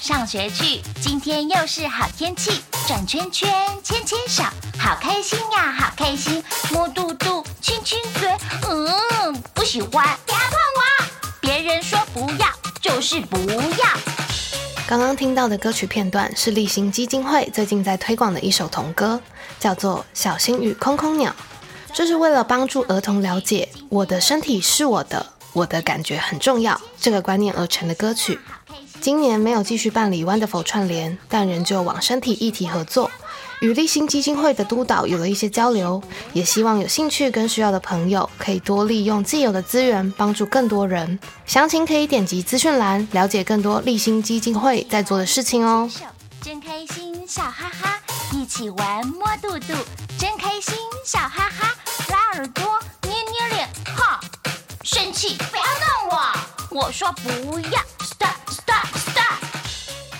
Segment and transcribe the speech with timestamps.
[0.00, 4.42] 上学去，今天又是好天气，转圈圈，牵牵手，
[4.78, 8.28] 好开心呀，好开心，摸肚肚，亲亲嘴，
[8.68, 9.90] 嗯，不喜欢，
[10.26, 11.06] 不要碰我，
[11.40, 12.48] 别人说不要
[12.80, 13.86] 就是不要。
[14.86, 19.20] 刚刚听到的歌曲片段是励馨基金会最近在推广的一首童歌，
[19.58, 21.30] 叫做《小星与空空鸟》，
[21.94, 25.24] 这是为了帮助儿童了解我的身体是我的。
[25.54, 28.40] 我的感觉很重要，这个观念而成的歌曲。
[29.02, 33.10] 今年没有继续办理 Wonderful 串联，但仍旧往身体议题合作，
[33.60, 36.00] 与立新基金会的督导有了一些交流，
[36.32, 41.18] 也希望有兴趣跟需要的朋友可以多利用既有的资源，帮助更多人。
[41.46, 45.90] 详情可以点击资讯栏了解更多立新基金会在做的事情哦。
[46.40, 47.98] 真开心，笑哈哈，
[48.32, 49.74] 一起玩摸肚肚，
[50.16, 51.74] 真开心，笑哈哈，
[52.08, 52.78] 拉耳朵。
[53.02, 54.20] 捏捏脸，哈
[54.84, 55.36] 生气！
[55.50, 55.62] 不要
[56.06, 56.84] 弄我！
[56.84, 57.80] 我说不要
[58.62, 58.86] ！Stop!
[58.96, 59.44] Stop!
[59.44, 60.16] Stop!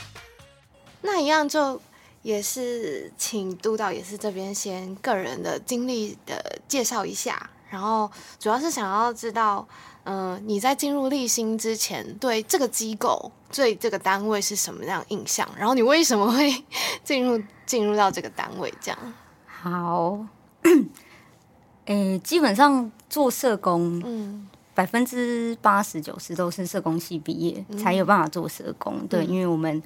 [1.00, 1.80] 那一样就
[2.22, 9.66] 也是请督导也是这边先个人的经历的介绍一下，然后主要是想要知道，
[10.04, 15.48] 嗯、呃，你在进入立新之前对这个机构、对这个单位是什么样印象？
[15.56, 16.64] 然后你为什么会
[17.02, 18.72] 进入进入到这个单位？
[18.80, 19.14] 这样
[19.46, 20.26] 好，
[21.86, 24.48] 诶，基本上做社工，嗯。
[24.82, 29.06] 百分之八十九十都是社工系毕业，嗯、才有办法做社工。
[29.06, 29.80] 对，嗯、因为我们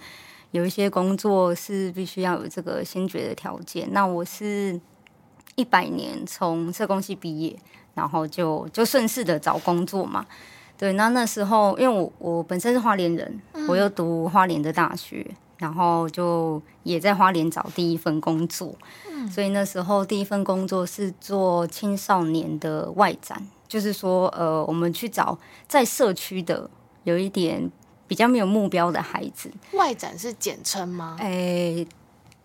[0.52, 3.86] 有一些工作是必须要有这个先决的条件。
[3.92, 4.80] 那我是
[5.54, 7.54] 一百年从社工系毕业，
[7.92, 10.24] 然后就就顺势的找工作嘛。
[10.78, 15.26] 对，那那时候因为我我本身是花莲人，嗯、我又读花莲的大学，
[15.58, 18.74] 然后就也在花莲找第一份工作。
[19.10, 23.46] 嗯、所以那时候第一份工作是做青少年的外展。
[23.68, 26.68] 就是说，呃，我们去找在社区的
[27.04, 27.70] 有一点
[28.06, 29.50] 比较没有目标的孩子。
[29.72, 31.16] 外展是简称吗？
[31.18, 31.86] 哎，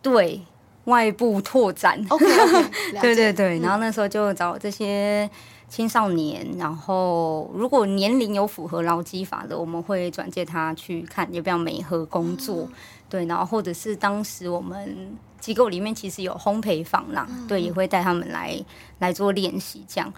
[0.02, 0.42] 对，
[0.86, 2.04] 外部拓展。
[2.10, 2.66] OK，, okay
[3.02, 3.60] 对对对。
[3.60, 5.30] 嗯、然后那时候就找这些
[5.70, 12.64] 青少年，然后如果年龄有符合劳基法的，我们会转介他去看要不要美和工作。
[12.64, 12.74] 嗯、
[13.08, 18.60] 对，然后或者是当时我们机构里面其实有烘焙坊啦，嗯、对，也会带他们来
[19.00, 20.12] 来做练习这样。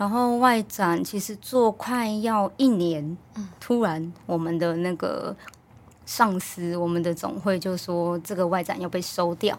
[0.00, 3.18] 然后外展其实做快要一年，
[3.60, 5.36] 突然我们的那个
[6.06, 9.58] 上司，我们的总会就说这个外展要被收掉，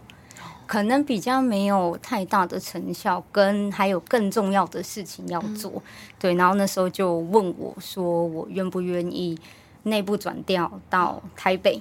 [0.65, 5.71] 可能比较没有太大的成效，跟还有更重要的事情要做。
[6.17, 9.39] 对，然后那时候就问我说，我愿不愿意
[9.83, 11.79] 内部转调到台北，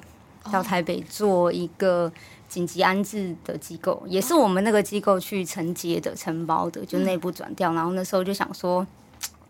[0.53, 2.13] 到台北做一个。
[2.51, 7.73] 紧急安置的机构也是我们那个机构去承接的、承包的，就内部转调。
[7.73, 8.85] 然后那时候就想说，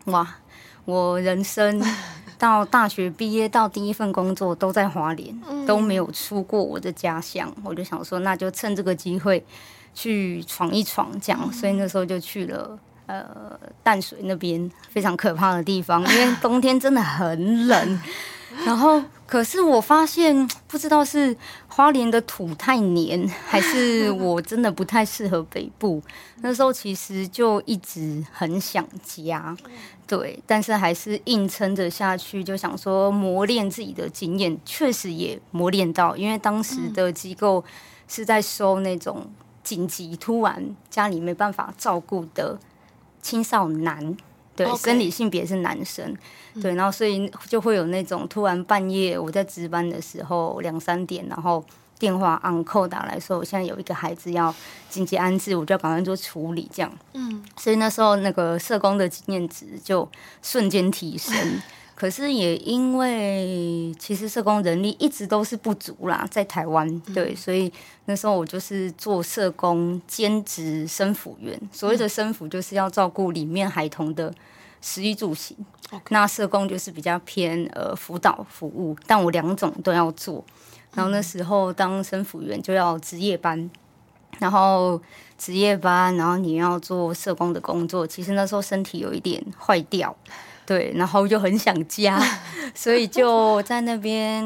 [0.05, 0.35] 哇，
[0.85, 1.83] 我人生
[2.37, 5.35] 到大学毕业到第一份工作都在华联，
[5.65, 7.51] 都没有出过我的家乡。
[7.63, 9.43] 我就想说，那就趁这个机会
[9.95, 11.51] 去闯一闯，这样。
[11.51, 18.01] 所以那时候就去了呃淡水那边非常可怕的地方，因为冬天真的很冷。
[18.65, 21.35] 然后，可是我发现，不知道是
[21.67, 26.01] 花莲的土太黏，还是我真的不太适合北部。
[26.41, 29.55] 那时候其实就一直很想家，
[30.05, 37.63] 对，但是还是硬撑着下去，就想说磨练自己的经验，确实也磨练到，因为当时的机构
[38.07, 39.25] 是在收那种
[39.63, 42.59] 紧急、突然家里没办法照顾的
[43.21, 44.17] 青少男。
[44.65, 46.15] 对.生理性别是男生，
[46.61, 51.63] 对，然后所以就会有那种突然半夜我在值班的时候两三点，然后
[51.99, 54.53] 电话 on call 打来说，我现在有一个孩子要
[54.89, 56.91] 紧急安置，我就要赶快做处理，这样。
[57.13, 60.09] 嗯，所以那时候那个社工的经验值就
[60.41, 61.35] 瞬间提升。
[62.01, 67.71] 可是也因为其实社工人力一直都是不足啦，在台湾，对，所以
[68.05, 71.55] 那时候我就是做社工兼职生辅员。
[71.71, 74.33] 所谓的生辅就是要照顾里面孩童的
[74.81, 75.55] 食衣住行，
[76.09, 80.43] 那社工就是比较偏呃辅导服务，但我两种都要做。
[80.95, 83.69] 然后那时候当生辅员就要值夜班，
[84.39, 84.99] 然后
[85.37, 90.17] 值夜班，然后你要做社工的工作，其实那时候身体有一点坏掉。
[90.71, 92.17] 对，然后就很想家，
[92.73, 94.41] 所以就在那边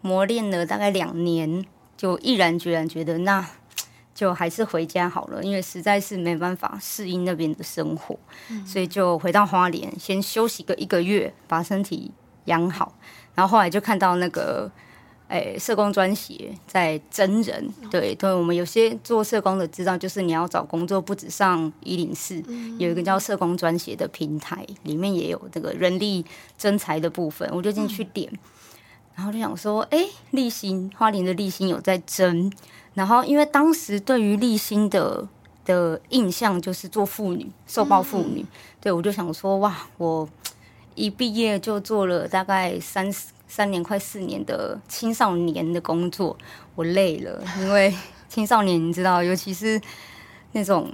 [0.00, 1.62] 磨练了大概两年，
[1.98, 3.46] 就毅然决然觉得那
[4.14, 8.18] 就还是回家好了，因为实在是没办法适应那边的生活，
[8.48, 12.10] 嗯、所以就回到花莲先休息个一个月，把身体
[12.46, 12.94] 养好，
[13.34, 14.72] 然后后来就看到那个。
[15.30, 22.42] 哎，社工专协在征人，对，对，我们有些做社工的知道，就是你要找工作，不止上一零四，
[22.78, 26.26] 有一个叫社工专协的平台，里面也有这个人力
[26.58, 28.28] 征才的部分，我就进去点，
[29.14, 32.52] 然后就想说，哎，立新花莲的立新有在征，
[32.94, 35.28] 然后因为当时对于立新的
[35.64, 38.46] 的印象就是做妇女，受暴妇女，嗯、
[38.80, 40.28] 对我就想说，哇，我
[40.96, 43.08] 一毕业就做了大概三
[43.50, 46.38] 三年快四年的青少年的工作，
[46.76, 47.92] 我累了，因为
[48.30, 49.80] 青少年你知道，尤其是
[50.52, 50.90] 那种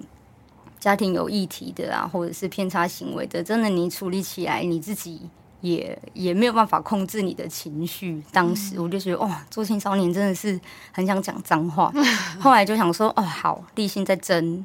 [0.80, 5.28] 家庭有议题的啊，或者是偏差行为的，真的你处理起来你自己。
[5.62, 8.22] 也也没有办法控制你的情绪。
[8.30, 10.60] 当时我就觉得，哇，做青少年真的是
[10.92, 11.90] 很想讲脏话。
[12.38, 14.64] 后来就想说，哦，好，立心在争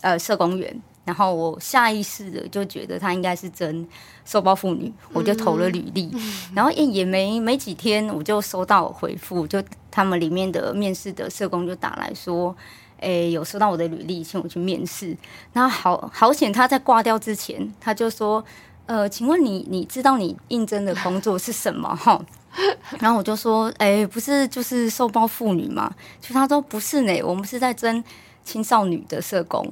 [0.00, 3.84] 呃社工员，然后我下意识的就觉得他应该是真
[4.24, 6.08] 受暴妇女，我就投了履历。
[6.54, 9.60] 然后也也没没几天，我就收到回复，就
[9.90, 12.54] 他们里面的面试的社工就打来说，
[13.00, 15.16] 哎，有收到我的履历，请我去面试。
[15.52, 18.44] 然后好好险，他在挂掉之前，他就说。
[18.86, 22.20] 呃，请问你你知道你应征的工作是什么哈？
[22.98, 25.94] 然后我就说，哎、欸，不是就是受暴妇女嘛？
[26.20, 28.02] 就他说不是呢，我们是在征
[28.42, 29.64] 青少女的社工。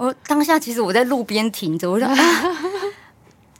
[0.00, 2.16] 我当下其实我在路边停着，我说， 啊、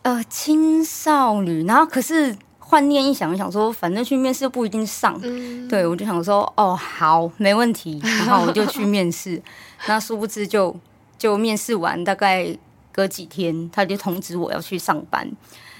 [0.04, 1.64] 呃，青少女。
[1.66, 5.20] 然后可是换念一想，我想说，反正去面试不一定上。
[5.22, 8.00] 嗯、对，我就想说，哦，好，没问题。
[8.02, 9.42] 然后我就去面试。
[9.86, 10.74] 那殊不知就
[11.18, 12.56] 就面试完，大概。
[12.92, 15.24] 隔几天，他就通知我要去上班，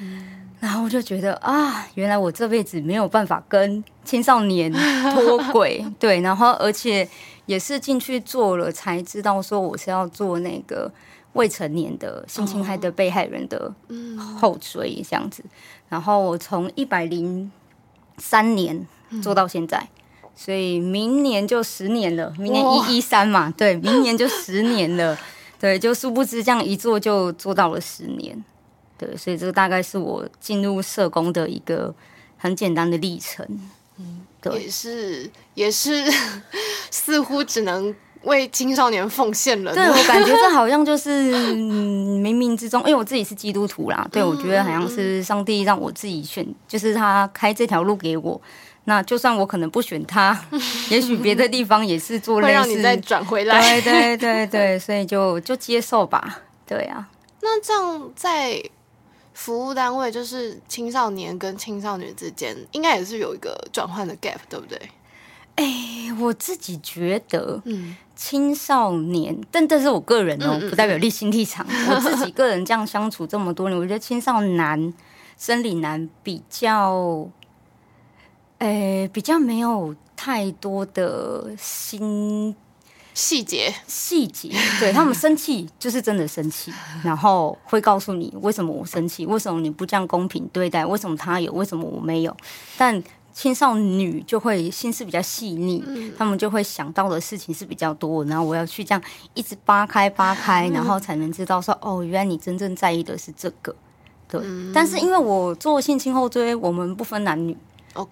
[0.00, 4.72] 嗯、然后我就觉得啊，原来我这辈子没有办法跟青少年
[5.12, 7.06] 脱轨， 对，然后而且
[7.50, 10.88] 也是进去做了才知道说我是要做那个
[11.32, 13.74] 未成年的性侵害的被害人的
[14.38, 15.42] 后追这样子，
[15.88, 17.50] 然后我从一百零
[18.18, 18.86] 三年
[19.20, 19.88] 做到现在，
[20.36, 25.18] 所以明年就十年了，明年一一三嘛，对，明年就十年了。
[25.58, 28.44] 对，就殊不知这样一做就做到了十年，
[28.96, 31.92] 对，所以这个大概是我进入社工的一个
[32.38, 33.44] 很简单的历程。
[34.58, 36.04] 也是也是，
[36.90, 39.74] 似乎只能为青少年奉献了。
[39.74, 48.40] 对，我感觉这好像就是 冥冥之中，因为我自己是基督徒啦，对，我觉得好像是上帝让我自己选，就是他开这条路给我。
[48.84, 50.36] 那就算我可能不选他，
[50.90, 53.80] 也许别的地方也是做类似，会让你再转回来。
[53.80, 56.40] 对对对对，所以就就接受吧。
[56.66, 57.06] 对啊，
[57.42, 58.60] 那这样在
[59.42, 64.78] 服务单位，就是青少年跟青少年之间，应该也是有一个转换的 gap，对不对？
[65.56, 71.66] 哎、欸，我自己觉得，嗯，青少年，但这是我个人哦、喔，不代表立心立场。
[71.88, 74.92] 我自己个人这样相处这么多年，我觉得青少男、
[75.38, 77.26] 生理男比较。
[78.58, 82.54] 诶、欸，比较没有太多的心
[83.14, 86.72] 细节，细节，对他们生气 就是真的生气，
[87.02, 92.36] 然后会告诉你为什么我生气，为什么你不这样公平对待，为什么他有，为什么我没有。
[92.78, 93.02] 但
[93.32, 99.02] 青少女就会心思比较细腻，嗯、他们就会想到的事情是比较多，然后我要去这样
[99.34, 103.74] 一直扒开扒开，然后才能知道说，哦，原来你真正在意的是这个。
[104.28, 107.56] 对，嗯、但是因为我做性侵后追，我们不分男女。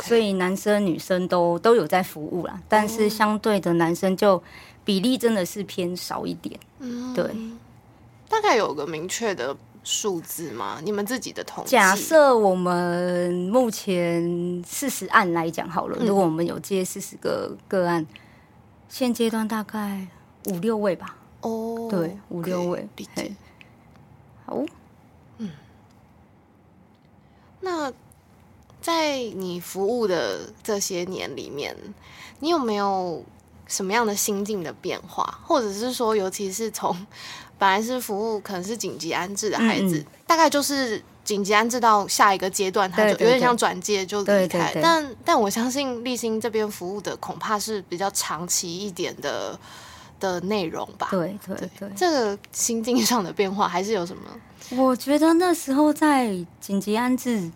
[0.02, 4.42] 所以男生女生都都有在服务啦，但是相对的男生就
[4.88, 6.58] 比例真的是偏少一点。
[6.78, 7.30] 嗯，对。
[8.26, 9.54] 大概有个明确的
[9.84, 10.80] 数字吗？
[10.82, 11.72] 你们自己的统计？
[11.72, 18.06] 假设我们目前四十案来讲好了，嗯、如果我们有接四十个个案，
[18.88, 20.08] 现阶段大概
[20.46, 21.18] 五六位吧。
[21.42, 22.88] 哦，对，五六位。
[24.46, 24.64] 好，
[25.36, 25.50] 嗯，
[27.60, 27.92] 那。
[28.80, 31.76] 在你服务的这些年里面，
[32.38, 33.22] 你有没有
[33.68, 35.38] 什么样的心境的变化？
[35.46, 36.92] 或者是说，尤其是从
[37.56, 44.72] 本来是服务可能是紧急安置的孩子，嗯、大概就是紧急安置到下一个阶段，他就有点像转介就离开。
[44.82, 49.58] 但但我相信立新这边服务的恐怕是比较长期一点的
[50.18, 51.08] 的内容吧？
[51.10, 54.22] 对对对，对，这个心境上的变化还是有什么？
[54.70, 57.50] 我觉得那时候在紧急安置。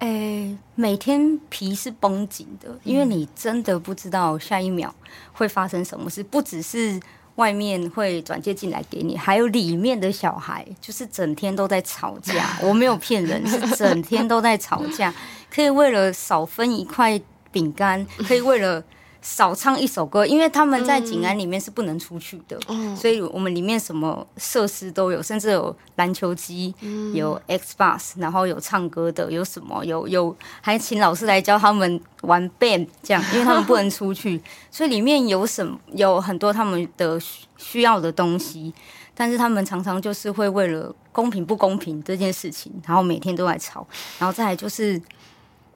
[0.00, 4.94] 诶、欸，每天皮是绷紧的，因为你真的不知道下一秒
[5.32, 6.22] 会发生什么事。
[6.22, 6.98] 不只是
[7.36, 12.58] 外面会转接进来给你，还有里面的小孩，就是整天都在吵架。
[12.64, 15.14] 我没有骗人，是整天都在吵架，
[15.50, 17.20] 可以为了少分一块
[17.52, 18.82] 饼干，可以为了。
[19.22, 37.20] 少唱一首歌，因为他们在景安里面是不能出去的，嗯、所以我们里面什么设施都有，甚至有篮球机，嗯、有 Xbox，然后有唱歌的，有什么有有还请老师来教他们玩 band，这样，因为他们不能出去， 所以里面有什么有很多他们的
[37.58, 38.72] 需要的东西，
[39.14, 43.86] 但是他们常常就是会为了公平不公平这件事情，然后每天都在吵，
[44.18, 45.00] 然后再来就是。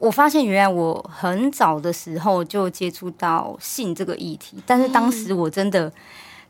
[0.05, 5.91] 我发现原来我很早的时候就接触到性这个议题，但是当时我真的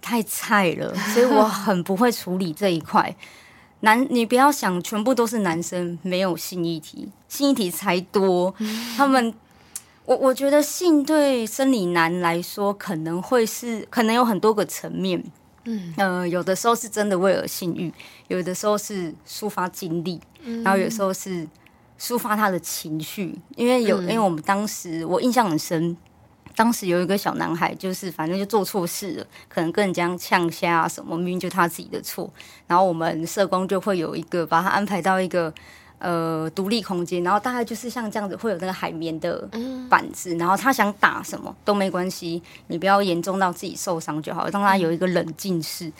[0.02, 3.14] 太菜了，嗯、所以我 很不会处理这一块。
[3.80, 8.52] 男，你不要想全部都是男生没有性议题，性议题才多。
[8.58, 9.32] 嗯、他们，
[10.04, 15.22] 我我觉得性对生理男来说可能会是，可能有很多个层面。
[15.66, 17.92] 嗯，呃，有的时候是真的为了性欲，
[18.26, 21.46] 有的时候是抒发精力，嗯、然后有时候是。
[21.98, 25.96] 抒发他的情绪，因为有，嗯、因为我们当时我印象很深，
[26.56, 32.30] 当时有一个小男孩，就是反正就做错事了，可能跟人家呛虾啊什么，明明就他自己的错，
[32.66, 35.52] 然后我们社工就会有一个把他安排到一个
[35.98, 39.48] 呃独立空间，然后大概就是像这样子，会有那个海绵的
[39.88, 45.90] 板子，嗯、然后他想打什么都没关系，你不要严重到自己受伤就好，让他有一个冷静室。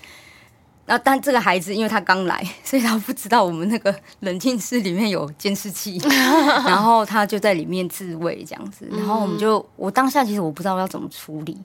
[0.87, 5.99] 然后，但这个孩子因为他刚来， 所以他不知道我们那个冷静室里面有监视器，
[6.67, 8.87] 然后他就在里面自慰这样子。
[8.93, 11.57] 然后我们就，我当下其实我不知道要怎么处理。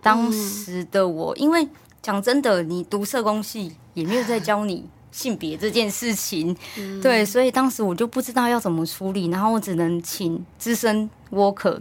[0.00, 1.66] 当时的我，因为
[2.00, 6.56] 讲真的，你读社工系也没有在教你性别这件事情，
[7.02, 9.26] 对，所以当时我就不知道要怎么处理。
[9.26, 11.76] 然后我只能请资深 worker、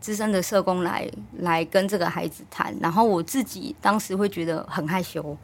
[0.00, 2.76] 资深的社工来来跟这个孩子谈。
[2.78, 5.34] 然后我自己当时会觉得很害羞。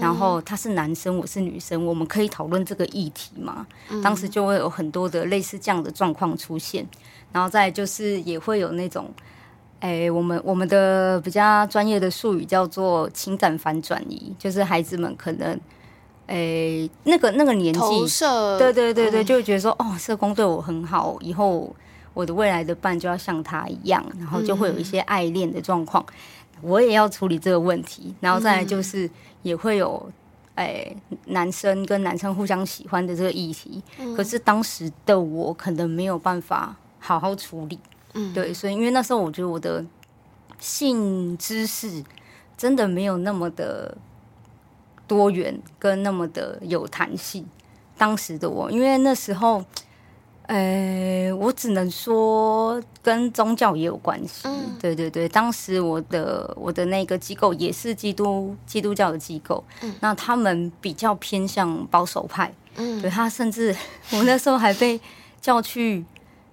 [0.00, 3.66] 然后他是男生，我是女生，我们可以讨论这个议题吗？
[4.02, 6.86] 当时就会有很多的类似这样的状况出现，
[7.32, 9.10] 然后再就是也会有那种，
[9.80, 15.60] 哎，我们我们的比较专业的术语叫做情感反转移，就是孩子们可能，
[16.26, 17.80] 哎，那个那个年纪，
[18.58, 21.74] 对对对，就会觉得说，哦，社工对我很好，以后
[22.14, 26.04] 我的未来的伴就要像他一样，然后就会有一些爱恋的状况。
[26.60, 29.10] 我也要处理这个问题，然后再来就是
[29.42, 30.10] 也会有，
[30.54, 30.96] 哎、欸，
[31.26, 37.78] 男生跟男生互相喜欢的这个议题，嗯、可是当时的我可能没有办法好好处理，
[38.14, 39.84] 嗯，对，所以因为那时候我觉得我的
[40.58, 42.02] 性知识
[42.56, 43.96] 真的没有那么的
[45.06, 47.46] 多元跟那么的有弹性，
[47.96, 49.64] 当时的我，因为那时候。
[50.48, 54.48] 呃、欸，我只能说跟宗教也有关系。
[54.48, 62.50] 嗯、对对对，当时我的我的那个机构也是基督基督教的机构，嗯、那他们比较偏向保守派。
[62.76, 63.76] 嗯，对，他甚至
[64.10, 64.98] 我那时候还被
[65.38, 66.02] 叫去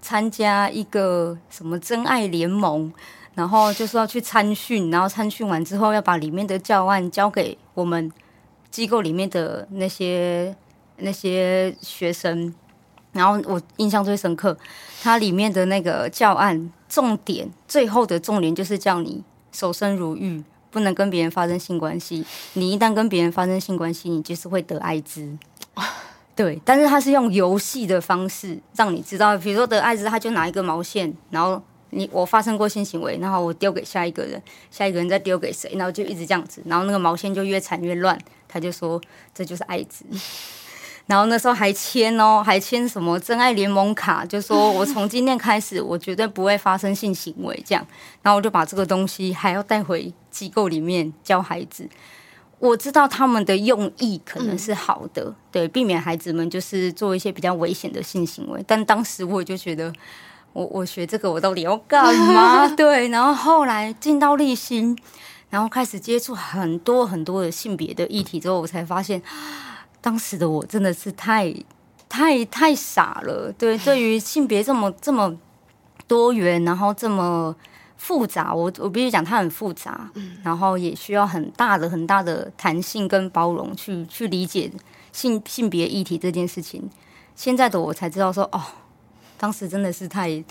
[0.02, 2.92] 参加一个什么真爱联盟，
[3.34, 8.12] 然后就是要去参训，然后参训完之后要把里面的教案交给我们
[8.70, 10.54] 机构里面的那些
[10.98, 12.54] 那些学生。
[13.16, 14.56] 然后我印象最深刻，
[15.02, 22.26] 它里面的那个教案重点，最后的重点就是叫你守身如玉，不能跟别人发生性关系。
[22.54, 25.38] 你一旦跟别人发生性关系，你就是会得艾滋。
[26.36, 38.20] 对，但是他是用游戏的方式让你知道，比如说得艾滋，他就拿一个毛线，然后你我发生过性行为，然后我丢给下一个人，下一个人再丢给谁，然后就一直这样子，然后那个毛线就越缠越乱，
[38.50, 39.02] 他就说
[39.34, 40.04] 这就是艾滋。
[41.08, 47.86] 然后那时候还签哦，还签什么真爱联盟卡，就说我从今天开始，我绝对不会发生性行为这样。
[48.24, 51.88] 然后我就把这个东西还要带回机构里面教孩子。
[52.58, 58.64] 我知道他们的用意可能是好的，嗯、对，避免孩子们就是做一些比较危险的性行为。
[58.66, 59.94] 但当时我就觉得，
[60.54, 62.68] 我我学这个我到底要干嘛？
[62.76, 63.10] 对。
[63.10, 64.98] 然后后来进到立新，
[65.52, 69.22] 然后开始接触很多很多的性别的议题之后，我才发现。
[70.06, 71.52] 当时的我真的是太、
[72.08, 73.52] 太、太傻了。
[73.58, 75.36] 对，对于性别这么、这么
[76.06, 77.56] 多元，然后这么
[77.98, 80.08] 复杂，我我必须讲它很复杂，
[80.44, 84.72] 然后也需要很大的、很大的弹性跟包容去去理解
[85.12, 86.88] 性性别议题这件事情。
[87.36, 88.62] 现在的我才知道说，哦，
[89.40, 90.44] 当时真的是太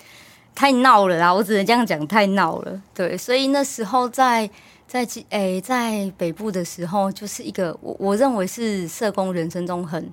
[0.53, 1.33] 太闹了啦！
[1.33, 2.83] 我只能这样讲，太闹了。
[2.93, 4.51] 对，所以那时候在。
[4.95, 10.09] 在诶、欸，在北部的时候，就是一个我我认为是社工人生中很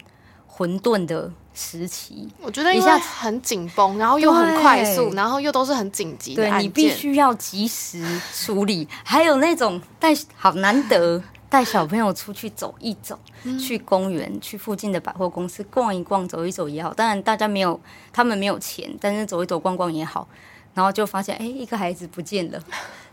[0.47, 2.27] 混沌的时期。
[2.41, 8.87] 我觉得一下很紧绷，然后又很快速，然后又都是很紧急的，对，你必须要及时处理。
[9.03, 16.91] 还有那种带好难得带小朋友出去走一走，嗯、去公园，去附近的百货公司逛一逛，走一走也好。
[16.91, 17.79] 当然大家没有，
[18.11, 20.27] 他们没有钱，但是走一走逛逛也好。
[20.73, 22.59] 然后就发现，哎、欸，一个孩子不见了，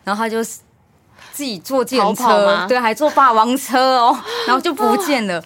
[0.02, 0.38] 然后他就。
[1.38, 5.40] 自己坐电车，对，还坐霸王车哦， 然后就不见了。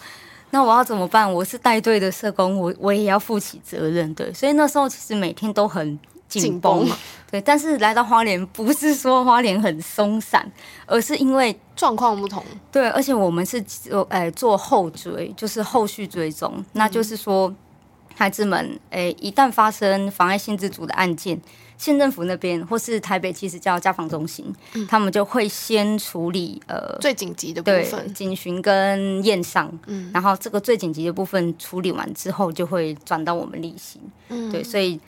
[0.49, 1.31] 那我要怎么办？
[1.31, 4.33] 我是带队的社工，我我也要负起责任，对。
[4.33, 6.89] 所以那时候其实每天都很紧绷，
[7.31, 7.39] 对。
[7.43, 10.51] 但是来到花莲，不是说花莲很松散，
[10.87, 12.43] 而是因为状况不同。
[12.71, 17.55] 对，而且我们是做哎做后追，就是后续追踪，那就是说
[18.15, 21.41] 孩子们，诶，一旦发生妨碍性自主的案件，
[21.77, 35.01] 县政府那边或是台北，其实叫家访中心，嗯、他们就会先处理呃最紧急的部分，警询跟验伤，嗯，然后这个最紧急的部分处理完之后，就会转到我们例行，嗯，对，所以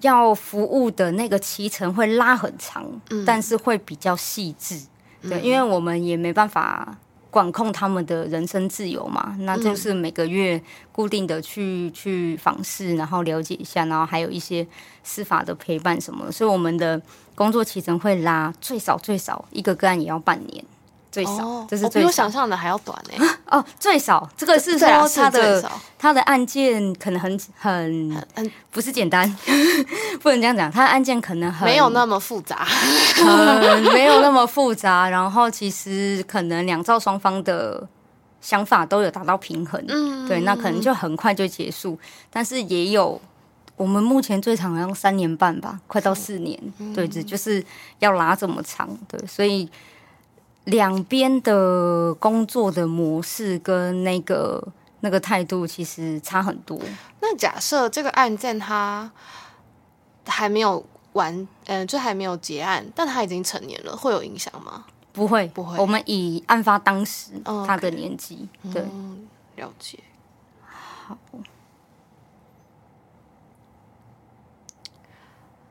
[0.00, 4.80] 要服务的那个期程会拉很长，嗯，但是会比较细致，
[5.22, 6.96] 对，嗯、因为我们也没办法。
[7.34, 10.62] 管控他们的人身自由嘛，那就是每个月
[10.92, 14.64] 固定的去去访视，然后了解一下，然后还有一些
[15.02, 17.02] 司法的陪伴什么，所以我们的
[17.34, 20.64] 工作期程会拉最少最少一个个案也要半年。
[21.14, 23.24] 最少，哦、这是最我想象的还要短呢。
[23.46, 29.24] 哦，最少这个是说他的他的案件可能很很很不是简单，
[30.20, 32.66] 不能这样讲，他的案件可能很没有那么复杂，
[33.24, 35.08] 嗯， 没有那么复杂。
[35.08, 37.86] 然后其实可能两造双方的
[38.40, 41.96] 想法都有达到平衡，嗯，对，那可能就很快就结束。
[42.30, 43.20] 但是也有
[43.76, 47.64] 我们目前最长好像三年半吧，快到四年，嗯、对，这就是
[48.00, 49.70] 要拉这么长，对，所以。
[50.64, 54.66] 两边的工作的模式跟那个
[55.00, 56.80] 那个态度其实差很多。
[57.20, 59.12] 那假设这个案件他
[60.26, 61.34] 还没有完，
[61.66, 64.86] 嗯、呃，就还没有结案，但他已经成年了，会有影响吗？
[65.12, 65.76] 不会，不会。
[65.78, 67.32] 我们以案发当时
[67.66, 69.98] 他的年纪.对、嗯，了解。
[71.06, 71.18] 好，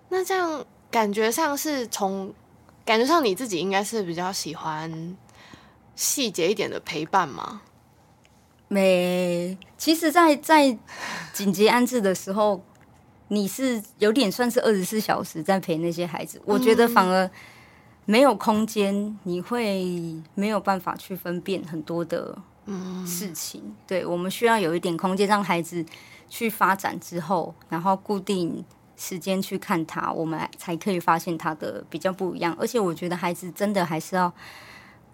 [0.09, 2.31] 那这样感觉上是从。
[2.85, 5.15] 感觉上你自己应该是比较喜欢
[5.95, 7.61] 细节一点的陪伴吗？
[8.67, 10.77] 没，其实在，在在
[11.31, 12.63] 紧急安置的时候，
[13.27, 16.41] 你是有点算是二十四小时在陪那些孩子。
[16.45, 17.29] 我觉得反而
[18.05, 22.37] 没有空间，你会没有办法去分辨很多的
[23.05, 23.61] 事情。
[23.63, 25.85] 嗯、对，我们需要有一点空间，让孩子
[26.27, 28.65] 去发展之后，然后固定。
[29.03, 32.55] 时间去看他，我们才可以发现他的比较不一样。
[32.57, 34.31] 而且我觉得孩子真的还是要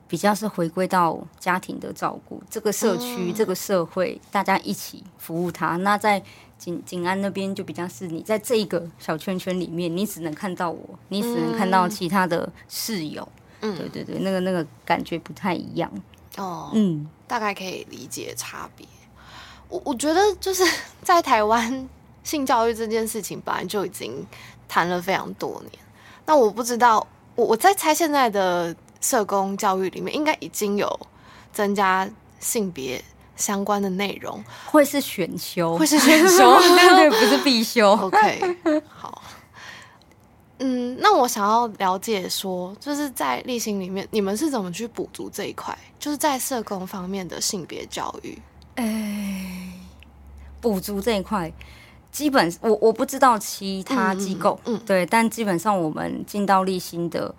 [0.07, 5.75] 比较是回归到家庭的照顾，这个社区、这个社会，大家一起服务他。
[5.77, 6.21] 那在
[6.59, 13.27] 景景安那边就比较是你在这一个小圈圈里面，你只能看到我，你只能看到其他的室友。
[13.61, 15.91] 嗯，对对对，那个那个感觉不太一样。
[16.37, 18.85] 哦，嗯，大概可以理解差别。
[19.67, 20.63] 我我觉得就是
[21.01, 21.89] 在台湾。
[22.29, 24.23] 性教育这件事情本来就已经
[24.67, 25.71] 谈了非常多年，
[26.27, 30.87] 那我不知道，我我在猜现在的社工教育里面应该已经有
[31.51, 32.07] 增加
[32.39, 33.03] 性别
[33.35, 37.93] 相关的内容，会是选修，会是选修，对 对，不是必修。
[37.97, 38.55] OK，
[38.87, 39.23] 好，
[40.59, 45.75] 嗯，那我想要了解说，就是在例行里面，你们是怎么去补足这一块？
[45.97, 48.37] 就是在社工方面的性别教育，
[48.75, 49.73] 哎，
[50.61, 51.51] 补足这一块。
[52.11, 57.33] 基本我我不知道其他机构，嗯，嗯对，但基本上我们进到立新的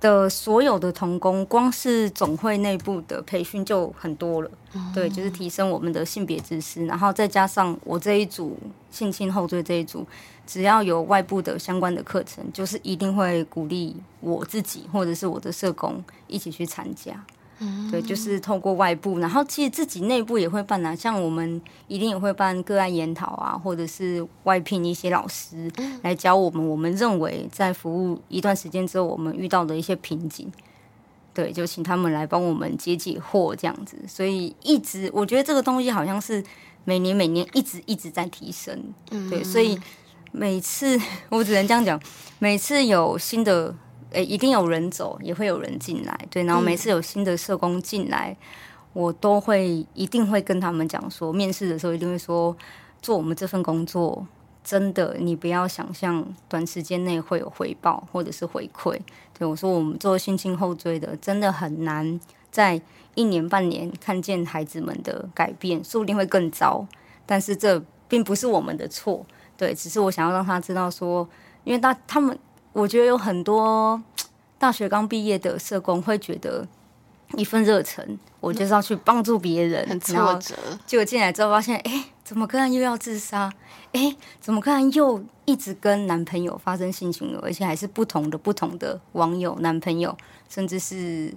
[0.00, 8.56] 的所有的童工，光是总会内部的培训就很多了，嗯，对，就是提升我们的性别知识，然后再加上我这一组
[8.90, 10.06] 性侵后缀这一组，
[10.46, 17.24] 只要有外部的相关的课程，就是一定会鼓励我自己或者是我的社工一起去参加。
[17.90, 25.68] 对，就是透过外部，然后其实自己内部也会办啊，像我们一定也会办个案研讨啊，或者是外聘一些老师
[26.02, 26.64] 来教我们。
[26.64, 30.48] 我们认为在服务一段时间之后，我们遇到的一些瓶颈，
[31.34, 33.96] 对，就请他们来帮我们解解惑这样子。
[34.06, 36.44] 所以一直我觉得这个东西好像是
[36.84, 38.80] 每年每年一直一直在提升，
[39.28, 39.76] 对，所以
[40.30, 40.96] 每次
[41.28, 42.00] 我只能这样讲，
[42.38, 43.74] 每次有新的。
[44.10, 46.42] 诶，一定有人走，也会有人进来，对。
[46.44, 48.46] 然后每次有新的社工进来，嗯、
[48.94, 52.56] 我都会一定会跟他们讲说，面试的时候一定会说，
[53.02, 54.26] 做我们这份工作，
[54.64, 58.98] 真的，你不要想象短时间内会有回报或者是回馈。
[59.38, 62.18] 对我说，我们做性侵后追的，真的很难
[62.50, 62.80] 在
[63.14, 66.86] 一年半年看见孩子们的改变，说不定会更糟。
[67.26, 71.28] 但是这并不是我们的错，对，只是我想要让他知道说，
[71.64, 72.38] 因为他他们。
[72.78, 74.00] 我觉得有很多
[74.56, 76.64] 大学刚毕业的社工会觉得
[77.36, 80.54] 一份热忱，我就是要去帮助别人，很挫折。
[80.86, 83.52] 结果进来之后发现，哎，怎么个案又要自杀？
[83.92, 90.16] 哎，怎么个案又一直跟男朋友发生性行为，而且还是不同的不同的网友、男朋友，
[90.48, 91.34] 甚至是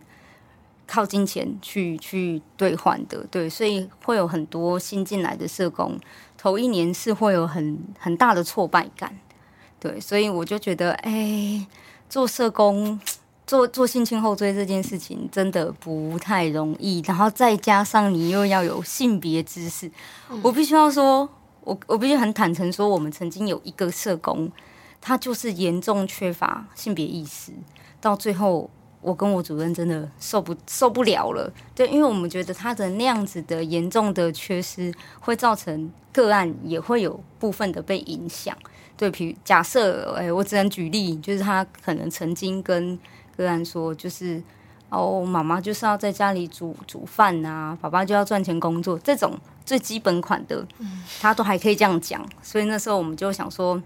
[0.86, 3.26] 靠金钱去去兑换的。
[3.32, 6.00] 对，所以会有很多新进来的社工，
[6.38, 9.18] 头一年是会有很很大的挫败感。
[9.82, 11.66] 对，所以我就觉得，哎，
[12.08, 13.00] 做社工
[13.48, 19.92] 做做性侵后追这件事情真的不太容易，然后再加上你又要有性别知识，
[20.30, 21.28] 嗯、我必须要说，
[21.64, 24.52] 我我必须很坦诚说，我们曾经有一个社工，
[25.02, 27.52] 他就是严重缺乏性别意识，
[28.00, 28.70] 到最后
[29.02, 38.56] 我跟我主任真的受不受不了了，对，因为我们觉得他的那样子的严重的缺失，会造成个案也会有部分的被影响，
[39.02, 42.96] 对，比如假设，哎，我只能举例，就是他可能曾经跟
[43.36, 44.40] 个案说，就是
[44.90, 49.36] 哦，妈妈就是要在家里煮煮饭啊，爸爸就要赚钱工作，这种
[49.66, 50.64] 最基本款的，
[51.20, 52.24] 他都还可以这样讲。
[52.44, 53.82] 所以那时候我们就想说，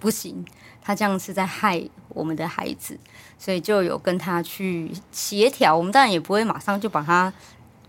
[0.00, 0.42] 不行，
[0.80, 2.98] 他这样是在害我们的孩子，
[3.38, 5.76] 所以就有跟他去协调。
[5.76, 7.30] 我们当然也不会马上就把他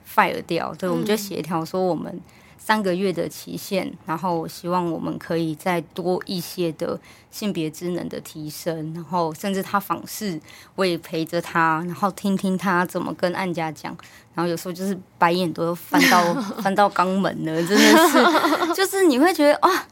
[0.05, 2.19] fire 掉，对，我们就协调说我们。
[2.59, 6.99] 三个月的期限，然后希望我们可以再多一些的
[7.31, 10.39] 性别智能的提升，然后甚至他访视，
[10.75, 13.97] 我也陪着他，然后听听他怎么跟案家讲，
[14.35, 19.87] 然后有时候就是白眼都翻到 翻到肛门了，真的是， 就是你会觉得啊，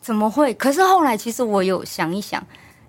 [0.00, 0.54] 怎么会？
[0.54, 2.42] 可是后来其实我有想一想，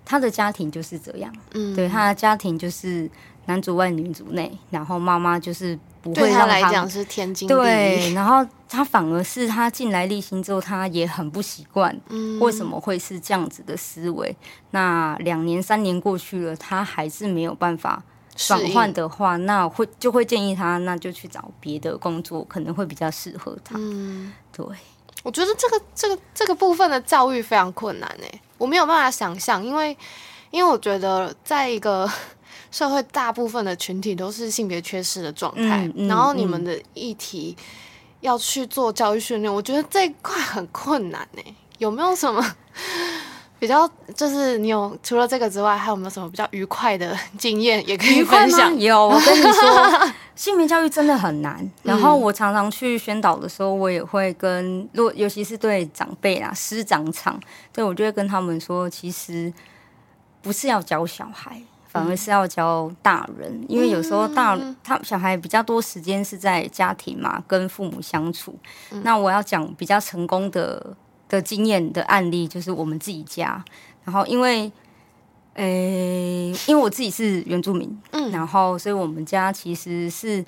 [0.04, 3.10] 他的家庭就是这样，嗯，对，他的家庭就是
[3.48, 5.76] 男主外女主内，然后妈妈就是。
[6.00, 7.56] 不会让他，对他来讲是天经地义。
[7.56, 11.92] 对，然后他反而是他进来立新之后，他也很不习惯，
[12.38, 14.30] 为什么会是这样子的思维？
[14.30, 18.00] 嗯、那两年三年过去了，他还是没有办法
[18.36, 23.74] 转换的话，那会就会建议他，那就去找别的工作，可能会比较适合他。
[23.76, 24.64] 嗯，对，
[25.24, 29.94] 我觉得这个这个这个部分的教育非常困难诶，我没有办法想象，因为
[30.52, 32.08] 因为我觉得在一个。
[32.70, 37.56] 社会大部分的群体都是性别缺失的状态，然后你们的议题
[38.20, 41.42] 要去做教育训练，嗯、我觉得这一块很困难呢。
[41.78, 42.44] 有没有什么
[43.58, 43.88] 比较？
[44.16, 48.76] 就是你有除了这个之外，还有没有什么比较愉快的经验也可以分享？
[48.78, 51.68] 有，我跟你说， 性别教育真的很难。
[51.84, 57.40] 然后我常常去宣导的时候，我也会跟，若尤其是对长辈啊、师长场，
[57.72, 59.52] 对我就会跟他们说，其实
[60.42, 61.62] 不是要教小孩。
[61.88, 68.54] 反而是要教大人，因为有时候大他小孩比较多时间是在家庭嘛，跟父母相处。
[69.02, 70.94] 那我要讲比较成功的
[71.30, 73.64] 的经验的案例，就是我们自己家。
[74.04, 74.70] 然后因为，
[75.54, 80.44] 呃，因为我自己是原住民，嗯，然后所以我们家其实是，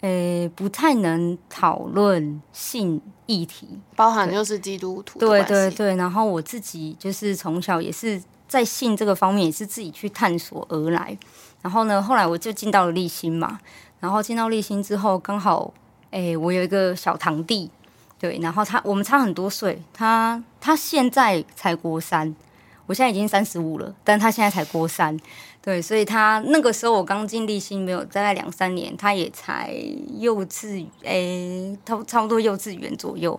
[0.00, 5.18] 呃，不太能讨论性议题，包含就是基督徒。
[5.18, 8.22] 对对对，然后我自己就是从小也是。
[8.48, 11.16] 在性这个方面也是自己去探索而来，
[11.60, 13.60] 然后呢，后来我就进到了立新嘛，
[14.00, 15.70] 然后进到立新之后，刚好，
[16.10, 17.70] 诶，我有一个小堂弟，
[18.18, 22.34] 对，然后他我们差很多岁，他他现在才国三，
[22.86, 25.14] 我现在已经三十五了，但他现在才国三，
[25.60, 29.74] 对，所以他那个时候我刚进立新没有大概两三年，他也才
[30.16, 33.38] 幼稚，诶，差差不多幼稚园左右，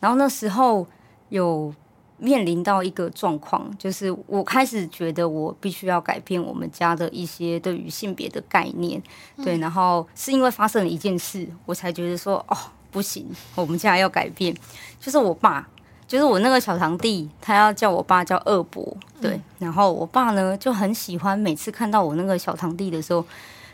[0.00, 0.86] 然后那时候
[1.28, 1.74] 有。
[2.18, 9.02] 面临到一个状况，就是我开始觉得我必须要改变我们家的一些对于性别的概念，
[9.36, 12.56] 嗯、对，然后是因为发生了一件事，我才觉得说，哦，
[12.90, 14.56] 不行，我们家要改变。
[14.98, 15.68] 就是我爸，
[16.08, 23.22] 就是我那个小堂弟，他要叫我爸叫二伯，对，嗯、然后我爸呢就很喜欢每次看到我那个小堂弟的时候，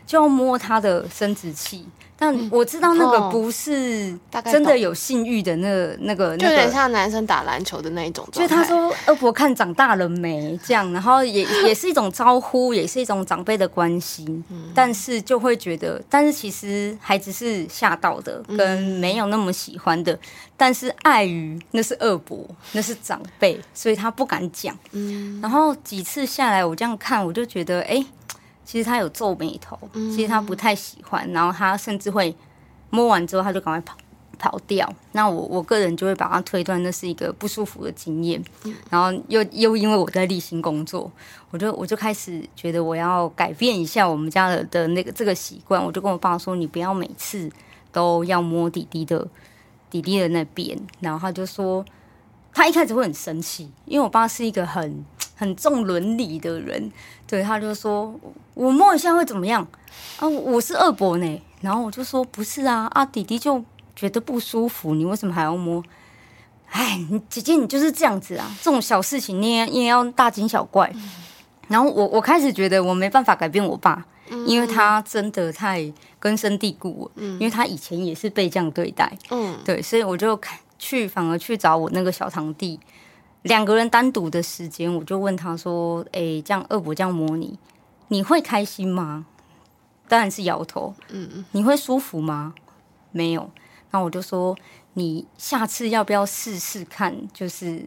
[0.05, 1.85] 就要摸他的生殖器。
[2.15, 8.25] 但我知道那个不是真的有性欲的那个那个，就有点像男生打篮球的那一种。
[8.31, 14.41] 所以他说二伯看长大了没这样，然后也也是一种招呼，也是一种长辈的关心。
[14.73, 20.17] 但是就会觉得，但是其实孩子是吓到的，跟没有那么喜欢的。
[20.55, 24.77] 但是碍于那是二伯，那是长辈，所以他不敢讲。
[24.91, 28.05] 嗯然后几次下来，我这样看，我就觉得，哎。
[28.65, 32.35] 其实他有皱眉头，其实他不太喜欢，然后他甚至会
[32.89, 33.97] 摸完之后他就赶快跑
[34.39, 34.91] 跑掉。
[35.11, 38.43] 那我我个人就会把他推断那是一个不舒服的经验，
[38.89, 41.11] 然后又又因为我在立新工作，
[41.51, 47.51] 我就我就开始觉得我要改变一下我们家的的那个这个习惯，我就跟我爸说：“你不要每次
[47.91, 49.27] 都要摸弟弟的
[49.89, 51.85] 弟弟的那边。”然后他就说，
[52.53, 55.05] 他一开始会很生气，因为我爸是一个很。
[55.35, 56.91] 很重伦理的人，
[57.27, 58.19] 对，他就说
[58.53, 59.67] ：“我摸一下会怎么样？”
[60.19, 61.41] 啊，我是二伯呢。
[61.61, 63.63] 然后我就说：“不是啊，啊，弟弟就
[63.95, 65.83] 觉得不舒服，你为什么还要摸？”
[66.69, 70.91] 哎，你姐姐你就是这样子啊，这种小事情你也要大惊小怪。
[70.95, 71.09] 嗯、
[71.67, 80.39] 然后我我开始觉得我没办法改变我爸，嗯、因为他真的太根深蒂固了，嗯、因为他以前也是被这样对待，嗯，对，所以我就
[80.79, 82.79] 去反而去找我那个小堂弟。
[83.43, 87.57] 两个人单独的时间，我就问他说：“哎、欸，这样二伯这样摸你，
[88.09, 89.25] 你会开心吗？
[90.07, 90.93] 当然是摇头。
[91.09, 92.53] 嗯嗯，你会舒服吗？
[93.11, 93.49] 没有。
[93.91, 94.57] 那我就说，
[94.93, 97.15] 你下次要不要试试看？
[97.31, 97.85] 就是。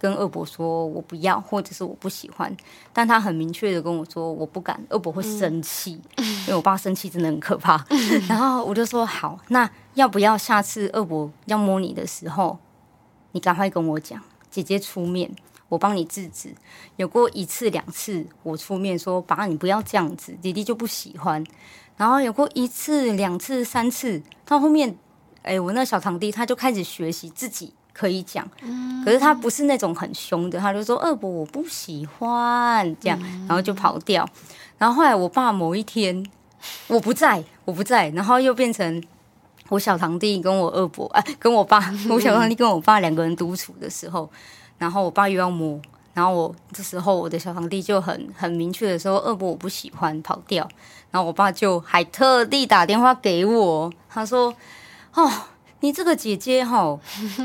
[0.00, 2.56] 跟二伯说我不要，或者是我不喜欢，
[2.90, 7.76] 但他很明确的跟我说我不敢，二伯会生气，嗯、因为我爸生气真的很可怕。
[7.90, 12.58] 嗯、 然后我就说好，那要不要下次二伯要摸你的时候，
[13.32, 14.18] 你赶快跟我讲，
[14.50, 15.30] 姐姐出面，
[15.68, 16.54] 我帮你制止。
[16.96, 21.44] 有过一次两次，我出面说爸，你不要这样子，弟弟就不喜欢。
[21.96, 24.96] 然后有过一次两次三次，到后面，
[25.42, 27.72] 哎，我那小堂弟他就开始学习自己。
[27.92, 28.48] 可以讲，
[29.04, 34.26] 可是他不是那种很凶的，他就说二伯我不喜欢这样，然后就跑掉。
[34.78, 36.24] 然后后来我爸某一天
[36.86, 39.02] 我不在，我不在，然后又变成
[39.70, 44.28] 我小堂弟跟我二伯，哎，跟我爸， 我小堂弟跟我爸两个人独处的时候，
[44.76, 45.80] 然后我爸又要摸，
[46.12, 50.68] 然后我这时候我的小堂弟就很很明确的说二伯我不喜欢跑掉，
[51.10, 54.54] 然后我爸就还特地打电话给我，他说
[55.14, 55.30] 哦。
[55.82, 57.00] 你这个姐姐吼，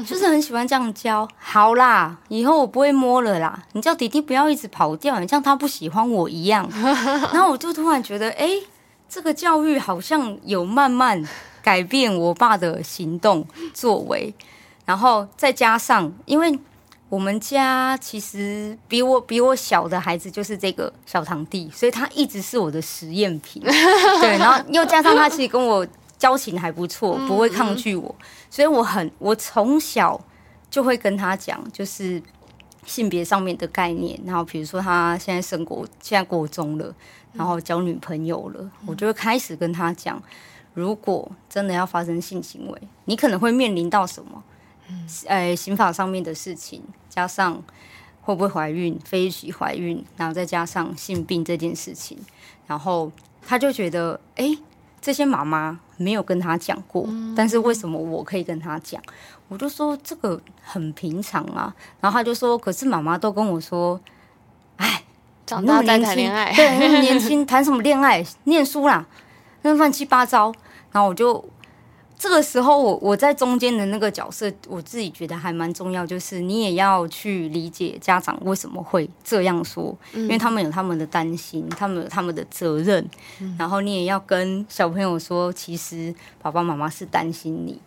[0.06, 1.26] 就是很喜欢这样教。
[1.38, 3.64] 好啦，以后我不会摸了啦。
[3.72, 6.70] 你叫弟弟不要一直跑掉，你像他不喜欢我一样。
[7.32, 8.50] 然后我就突然觉得，哎，
[9.08, 11.26] 这个教育好像有慢慢
[11.66, 14.32] 改变我爸的行动作为。
[14.86, 16.60] 然后再加上，因为
[17.10, 23.62] 我们家其实比我比我小的孩子就是这个小堂弟，所以他一直是我的实验品。
[24.22, 25.86] 对，然后又加上他其实跟我。
[26.18, 30.20] 交情还不错，不会抗拒我，嗯、所以我很我从小
[30.72, 32.24] 就会跟他讲，就是
[32.86, 34.18] 性别上面的概念。
[34.26, 36.96] 然后比如说他现在升国，现在国中了，
[37.34, 40.20] 然后交女朋友了，嗯、我就会开始跟他讲，
[40.76, 44.44] 如果真的要发生性行为，你可能会面临到什么？
[44.88, 47.60] 嗯，呃，刑法上面的事情，加上
[48.22, 52.20] 会不会怀孕，非预期怀孕，然后再加上性病这件事情，
[52.68, 53.12] 然后
[53.42, 54.56] 他就觉得，哎。
[55.02, 59.00] 这些妈妈没有跟他讲过，嗯、但是为什么我可以跟他讲？
[59.48, 61.72] 我就说这个很平常啊。
[62.02, 64.02] 然后他就说：“可是妈妈都跟我说，
[64.78, 65.04] 哎，
[65.46, 68.26] 长大再谈恋爱，对，那么年轻谈什么恋爱？
[68.46, 69.06] 念书啦，
[69.62, 70.52] 那乱七八糟。”
[70.96, 71.44] 然后我就。
[72.18, 83.06] 这个时候我，我我在中间的那个角色，我自己觉得还蛮重要，就是你也要去理解家长为什么会这样说，嗯、因为他们有他们的担心，他们有他们的责任，
[83.42, 87.82] 嗯、然后你也要跟小朋友说，其实爸爸妈妈是担心你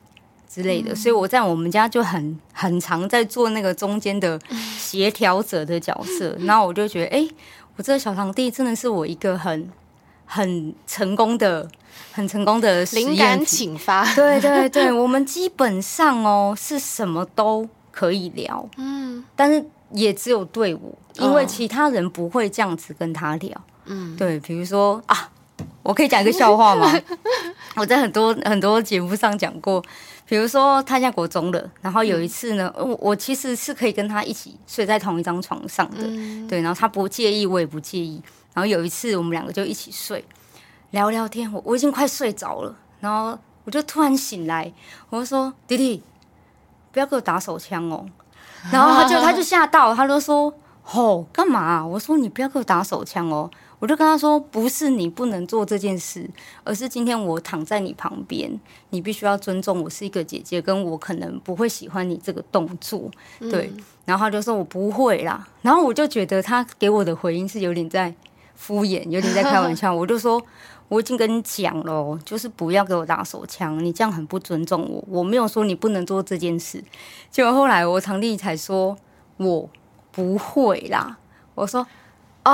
[0.47, 0.93] 之类的。
[0.93, 4.39] 嗯、所以我在我们家就很很常在做那个中间的
[4.77, 7.27] 协调者的角色，嗯、然后我就觉得，哎，
[7.77, 9.71] 我这个小堂弟真的是我一个很
[10.27, 11.67] 很成功的。
[12.13, 25.31] 很成功的灵感启发，对对对，我们基本上哦是什么都可以聊，嗯，但是也只有对我，因为其他人不会这样子跟他聊，嗯，对，比如说啊，
[25.83, 26.93] 我可以讲一个笑话吗？
[27.77, 29.81] 我在很多很多节目上讲过，
[30.27, 36.03] 比如说他现在国中了，然后有一次呢，我我其实是可以跟他一起睡在同一张床上的，
[36.49, 38.21] 对，然后他不介意，我也不介意，
[38.53, 40.25] 然后有一次我们两个就一起睡。
[40.91, 44.73] 聊聊天，我我已经快睡着了，然后我就突然醒来，
[45.11, 46.03] 我就说：“弟弟，
[46.91, 48.07] 不要给我打手枪哦。
[48.73, 56.29] ”然后他就他就吓到，他就说：“吼，干嘛啊？”我说：“你不要给我打手枪哦。”我就跟他说：“不是你不能做这件事，
[56.65, 58.59] 而是今天我躺在你旁边，
[58.91, 63.71] 你必须要尊重我是一个姐姐，跟我可能不会喜欢你这个动作。”对，
[64.07, 68.13] 然后他就说：“我不会啦。”然后我就觉得他给我的回应是有点在
[68.57, 69.93] 敷衍，有点在开玩笑。
[69.95, 70.43] 我就说。
[70.89, 75.05] 我已经跟你讲了，就是不要给我打手枪，你这样很不尊重我。
[75.09, 76.83] 我没有说你不能做这件事，
[77.31, 78.97] 结果后来我堂弟才说
[79.37, 79.69] 我
[80.11, 81.19] 不会啦。
[81.55, 81.87] 我说
[82.45, 82.53] 哦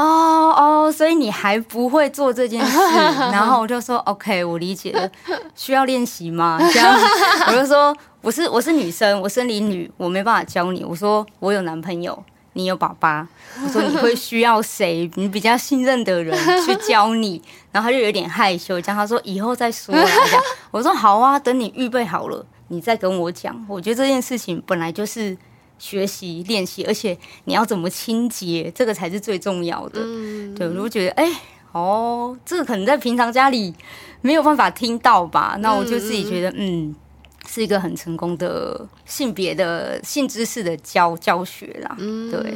[0.57, 2.79] 哦，所以你还不会做这件事？
[3.31, 5.09] 然后我就说 OK，我理解了，
[5.55, 6.59] 需要练习吗？
[6.73, 6.99] 这样
[7.47, 10.83] 我就说我是我是女生，我生理女，我没办法教你。
[10.83, 12.25] 我说我有男朋友。
[12.55, 13.29] 你有爸爸，
[13.63, 15.11] 我说你会需要谁？
[15.15, 17.41] 你比较信任的人去教你，
[17.71, 19.95] 然后他就有点害羞，这样他说以后再说。
[20.71, 23.65] 我说好啊，等你预备好了，你再跟我讲。
[23.69, 25.37] 我觉得这件事情本来就是
[25.79, 30.01] 学习练习，而且你要怎么清洁，这个才是最重要的。
[30.57, 31.29] 对，我就觉得哎，
[31.73, 33.75] 哦，这个可能在平常家里
[34.21, 35.57] 没有办法听到吧？
[35.61, 36.95] 那我就自己觉得嗯。
[37.47, 42.55] 是一个很成功的性别的性知识的教教学啦，嗯，对，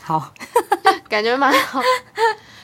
[0.00, 0.32] 好，
[1.08, 1.80] 感觉蛮好。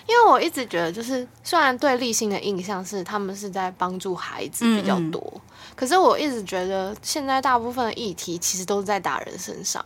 [0.06, 5.40] 因为我一直觉得，就是虽然对立性的印象是他们是在帮助孩子比较多，嗯嗯，
[5.76, 9.84] 可是我一直觉得现在大部分的议题其实都是在大人身上。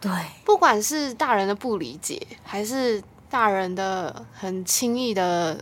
[0.00, 0.10] 对，
[0.44, 3.02] 不管是大人的不理解，还是。
[3.30, 5.58] 大人的很轻易的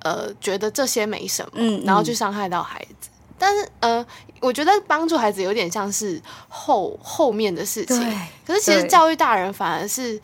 [0.00, 3.08] 呃觉得这些没什么，嗯，然后去伤害到孩子。
[3.38, 4.04] 但是呃，
[4.40, 7.98] 我觉得帮助孩子有点像是后后面的事情，
[8.46, 10.20] 可是其实教育大人反而是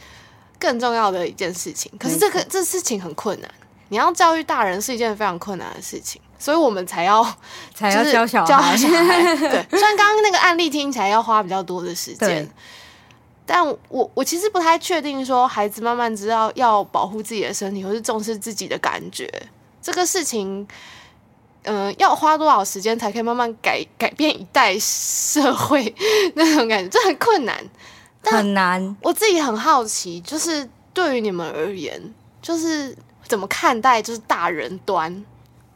[0.59, 1.91] 更重要的一件事情。
[1.99, 3.51] 可是这个这事情很困难，
[3.89, 6.21] 你要教育大人是一件非常困难的事情。
[6.41, 7.21] 所以我们才要
[7.75, 9.23] 才要教小孩，教小孩。
[9.37, 12.49] 对，虽然刚刚那个案例听起来要花比较多的时间，
[13.45, 19.29] 但我我其实不太确定说孩子慢慢知道要保护自己的身体，或是重视自己的感觉，
[19.83, 20.65] 这个事情，
[21.69, 25.95] 嗯、呃，要花多少时间才可以慢慢改改变一代社会
[26.35, 27.63] 那种感觉，这很困难，
[28.23, 28.97] 很难。
[29.03, 32.03] 我自己很好奇，就是对于你们而言，
[32.41, 35.25] 就是怎么看待就是大人端。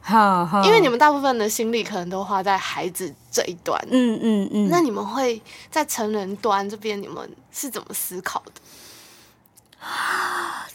[0.01, 8.51] 好，好，因为你们大部分的心力可能都花在孩子这一端，嗯嗯嗯，那你们会在成人端这边，你们是怎么思考的？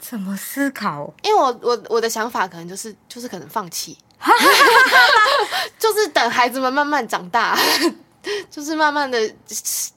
[0.01, 1.13] 怎么思考？
[1.23, 3.99] 因为我我我的想法可能就是就是可能放弃，
[5.79, 7.57] 就是等孩子们慢慢长大。
[8.51, 9.19] 就是慢慢的，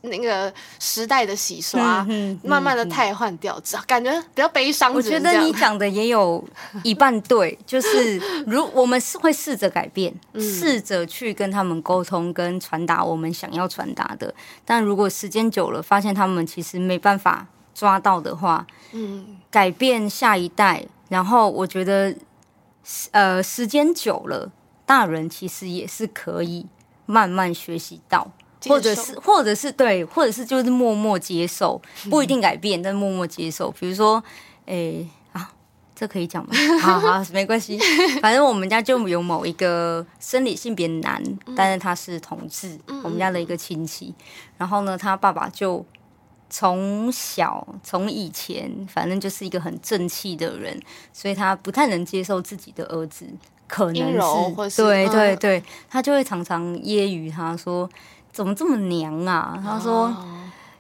[0.04, 4.94] 那个时代的洗刷，嗯慢慢的汰换掉，感觉比较悲伤。
[4.94, 6.42] 我觉得你讲的也有
[6.84, 14.34] 一半对， 就是如我们是会试着改变，试着、嗯、去跟他们沟通，跟传达我们想要传达的。
[14.64, 20.86] 但如果时间久了，发现他们其实没办法抓到的话，嗯，改变下一代。
[21.10, 22.16] 然后我觉得，
[23.12, 24.52] 呃，时间久了，
[24.86, 26.68] 大人其实也是可以。
[27.08, 28.32] 慢慢学习到，
[28.68, 33.70] 或者是，或者是对，或者是就是默默接受， 不一定改变，但默默接受。
[33.72, 34.24] 比如说，
[34.66, 35.52] 诶、欸，啊，
[35.94, 36.54] 这可以讲吗？
[36.80, 37.78] 好好，没关系，
[38.22, 41.22] 反正我们家就有某一个生理性别男，
[41.54, 44.16] 但是他是同志，我们家的一个亲戚。
[44.58, 45.86] 然后呢，他爸爸就
[46.52, 50.78] 从小从以前，反正就是一个很正气的人，
[51.14, 53.26] 所以他不太能接受自己的儿子。
[53.68, 57.90] 可能是，对对对，他就会常常揶揄他说
[58.30, 60.14] ：“怎么这么娘啊？”他说：“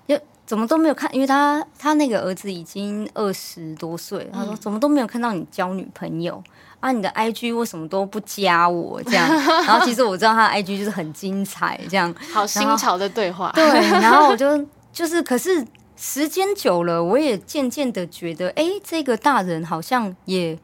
[0.07, 6.43] 又怎么都没有看，因为他他那个儿子已经二十多岁，他说怎么都没有看到你交女朋友
[6.81, 6.91] 啊？
[6.91, 9.01] 你的 IG 为什么都不加我？
[9.03, 9.25] 这样，
[9.63, 13.53] 然后其实我知道他的 IG 就是很精彩，这样好新潮的对话。
[13.55, 13.65] 对，
[14.01, 14.49] 然后我就
[14.91, 20.57] 就是，可是时间久了，我也渐渐的觉得，哎，这个大人好像也。”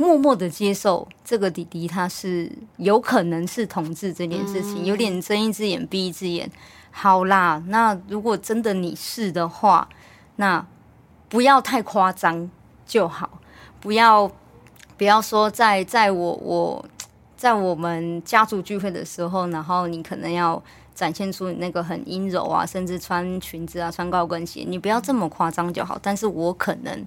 [0.00, 6.50] 默默的接受这个弟弟，他是有可能是同志这件事情，有点睁一只眼闭一只眼。
[6.90, 9.86] 好啦，那如果真的你是的话，
[10.36, 10.66] 那
[11.28, 12.50] 不要太夸张
[12.86, 13.42] 就好，
[13.78, 14.32] 不要
[14.96, 16.82] 不要说在在我我
[17.36, 20.62] 在我们家族聚会的时候，然后你可能要
[20.94, 25.98] 展现出你那个很阴柔啊，甚至穿裙子啊，穿高跟鞋，你不要这么夸张就好。
[26.02, 27.06] 但是我可能。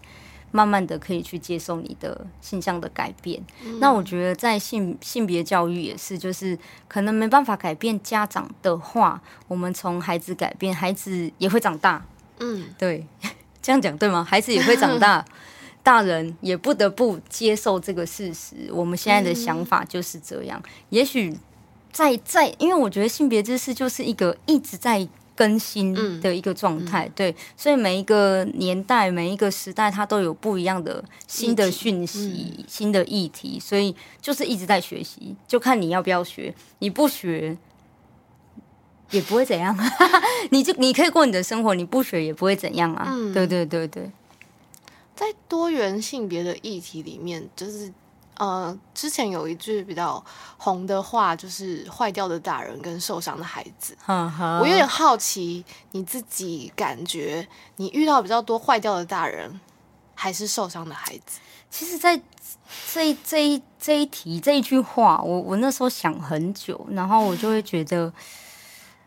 [0.56, 6.56] 慢慢的可以去接受你的性向的改变，嗯、那我觉得在性性别教育也是，就是
[6.88, 12.06] 可能没办法改变家长的话，我们从孩子改变，孩子也会长大。
[12.38, 13.04] 嗯，对，
[13.64, 14.24] 这样讲对吗？
[14.24, 15.26] 孩子也会长大，
[15.82, 18.70] 大人也不得不接受这个事实。
[18.72, 20.62] 我们现在的想法就是这样。
[20.64, 21.36] 嗯、也许
[21.94, 25.08] 在在，因为我觉得性别知识就是一个一直在。
[25.36, 36.54] 更新的一个状态，嗯、对，所以每一个年代、每一个时代，它都有不一样的新的讯息、嗯、新的议题，所以就是一直在学习，就看你要不要学。
[36.78, 37.58] 你不学
[39.10, 39.76] 也不会怎样，
[40.52, 43.08] 你就你可以过你的生活，你不学也不会怎样啊。
[43.10, 44.12] 嗯、对对对对，
[45.16, 47.92] 在多元性别的议题里面，就是。
[48.38, 50.24] 呃，之前有一句比较
[50.58, 53.96] 红的话，就是“坏掉的大人跟受伤的孩子”。
[54.04, 59.60] 呵呵，我有点好奇，你自己感觉你遇到比较多坏掉的大人，
[60.16, 61.40] 还是受伤的孩子？
[61.70, 62.20] 其实，在
[62.92, 68.12] 这一这一这一题这一句话，我我那时候想很久，然后我就会觉得，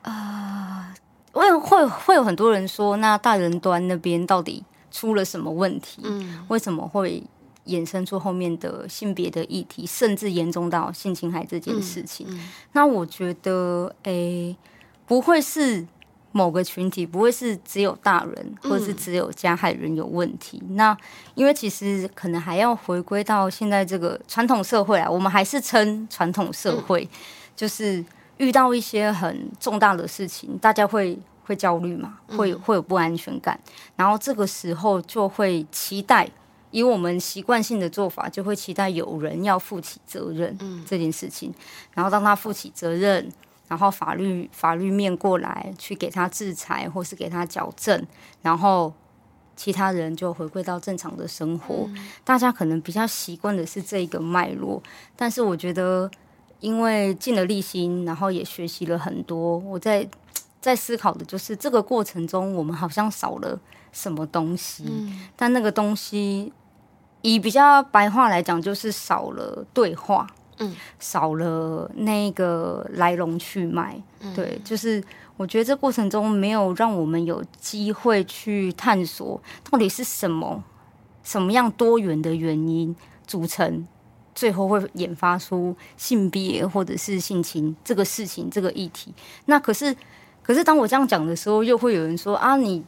[0.02, 0.94] 啊、
[1.32, 6.02] 呃，会会会有很多人说，那大人端那边到底出了什么问题？
[6.04, 7.24] 嗯，为什么会？
[7.66, 12.26] 衍生出后面的性别的议题，甚至严重到性侵害这件事情。
[12.30, 14.56] 嗯嗯、那我觉得，诶、欸，
[15.06, 15.86] 不会是
[16.32, 20.62] 某个群体，不会是只有大人，或者是只有加害人有问题。
[20.68, 20.96] 嗯、那
[21.34, 27.08] 因为其实可能还要回归到现在这个传统社会啊，我们还是称传统社会，嗯、
[27.56, 28.04] 就是
[28.36, 33.58] 遇到一些很重大的事情，大家会会焦虑嘛，会会有不安全感，
[33.96, 36.30] 然后这个时候就会期待。
[36.70, 41.50] 以我们习惯性的做法，就会期待有人要负起责任这件事情。
[41.50, 41.54] 嗯、
[41.94, 43.30] 然后当他负起责任，
[43.68, 48.06] 然后法律法律面过来去给他制裁，或是给他矫正，
[48.42, 48.92] 然后
[49.56, 51.86] 其他人就回归到正常的生活。
[51.88, 54.82] 嗯、大家可能比较习惯的是这一个脉络，
[55.16, 56.10] 但是我觉得，
[56.60, 60.06] 因为尽了力心，然后也学习了很多，我在
[60.60, 63.58] 在思考的就是这个过程中，我们好像少了
[63.92, 64.84] 什么东西。
[64.86, 66.52] 嗯、但那个东西，
[67.22, 70.26] 以比较白话来讲，就是少了对话，
[70.58, 74.00] 嗯，少了那个来龙去脉。
[74.20, 75.02] 嗯、对，就是。
[75.38, 79.38] 我觉得这过程中没有让我们有机会去探索
[79.70, 80.64] 到底是什么、
[81.22, 83.86] 什么样多元的原因组成，
[84.34, 89.12] 最后会研发出性别或者是性侵这个事情、这个议题。
[89.44, 89.94] 那可是，
[90.42, 92.82] 可是当我这样讲的时候，又会有人说啊，你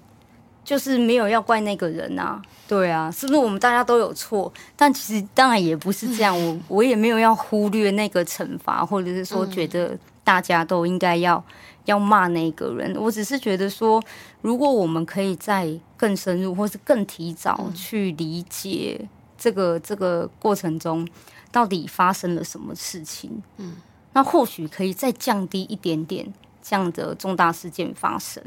[0.69, 2.43] 就是没有要怪那个人啊？
[2.69, 4.53] 对啊，是不是我们大家都有错？
[4.77, 11.43] 但其实当然也不是这样，我我也没有要忽略那个惩罚，或者是说觉得大家都应该要。
[11.85, 13.99] 要骂那个人，我只是觉得说，
[14.43, 15.67] 如果我们可以再
[15.97, 19.09] 更深入，或是更提早去理解
[19.39, 21.09] 这个、嗯、这个过程中
[21.51, 23.77] 到底发生了什么事情，嗯，
[24.13, 28.43] 那或许可以再降低一点点这样的重大事件发生。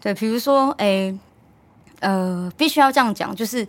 [0.00, 1.18] 对，比如说，哎、欸，
[2.00, 3.66] 呃，必须要这样讲，就是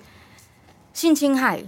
[0.93, 1.63] 性侵害，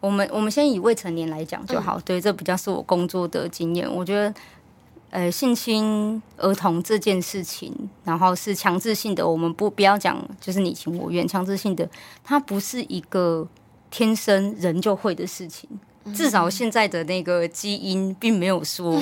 [0.00, 1.98] 我们我们先以未成年来讲就好。
[1.98, 4.32] 嗯、对，这比较是我工作的经验，我觉得。
[5.14, 7.70] 呃，性侵儿童这件事情，
[8.02, 11.86] 然后是强制性的，我们不不要讲，就是你情我愿，强制性的，
[12.24, 13.46] 它不是一个
[13.90, 15.68] 天生人就会的事情。
[16.14, 18.98] 至少现在的那个基因并没有说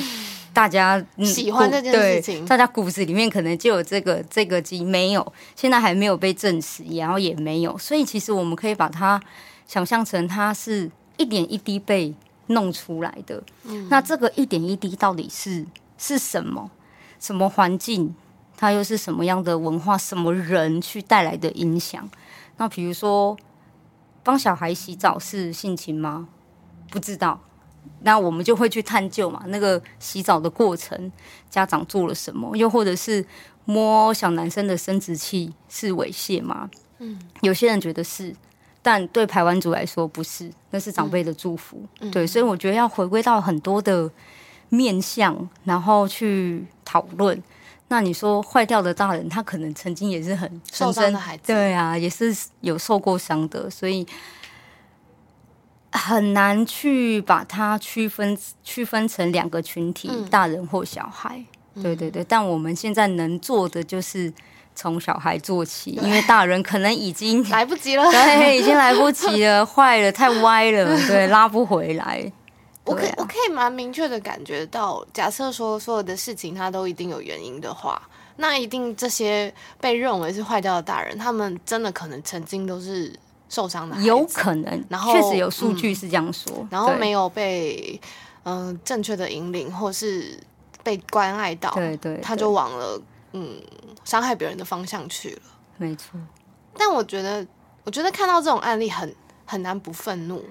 [0.53, 9.21] 大家、嗯、喜欢这件事情，大家骨子里面可能就有这个这个基因，没有，现在还没有被证实，然后也没有，所以其实我们可以把它
[9.67, 12.15] 想象成它是一点一滴被
[12.49, 13.43] 弄出来的。
[13.65, 15.67] 嗯、那这个一点一滴到底是？
[16.03, 16.71] 是什么？
[17.19, 18.15] 什么环境？
[18.57, 19.99] 它又是什么样的文化？
[19.99, 22.09] 什么人去带来的影响？
[22.57, 23.37] 那比如说，
[24.23, 26.27] 帮小孩洗澡是性情吗？
[26.91, 27.39] 不知道。
[28.03, 29.43] 那我们就会去探究嘛。
[29.49, 31.11] 那个洗澡的过程，
[31.49, 32.57] 家长做了什么？
[32.57, 33.25] 又或者是
[33.65, 36.71] 摸小男生的生殖器是猥亵吗？
[36.99, 38.35] 嗯，有些人觉得是，
[38.83, 41.83] 但对排湾族来说不是，那是长辈的祝福。
[42.01, 44.11] 嗯，对，所以我觉得要回归到很多的。
[44.73, 47.43] 面向，然后去讨论。
[47.89, 54.07] 那你说坏掉的大人，他可能曾经也是很受伤的孩子，对啊，也是有受过伤的，所以
[55.93, 61.43] 很难去把它区分区分成两个群体，嗯、大人或小孩。
[61.83, 64.33] 对对对，但我们现在能做的就是
[64.75, 72.31] 从小孩做起，因为大人可能已经 来不及了， 对，已经来不及了，坏了，太歪了， 对，拉不回来。
[72.85, 78.03] 我可以我可以蛮明确的感觉到，假设说所有的事情它都一定有原因的话，
[78.37, 83.15] 那一定这些被认为是坏掉的大人，他们真的可能曾经都是
[83.51, 88.01] 受伤的，有可能，然后确实有数据是这样说，嗯、然后没有被
[88.45, 90.39] 嗯、呃、正确的引领或是
[90.83, 92.99] 被关爱到，对，对对，他就往了
[93.33, 93.61] 嗯
[94.05, 95.43] 伤害别人的方向去了，
[95.77, 96.19] 没错。
[96.79, 97.47] 但我觉得，
[97.85, 100.43] 我觉得看到这种案例很很难不愤怒。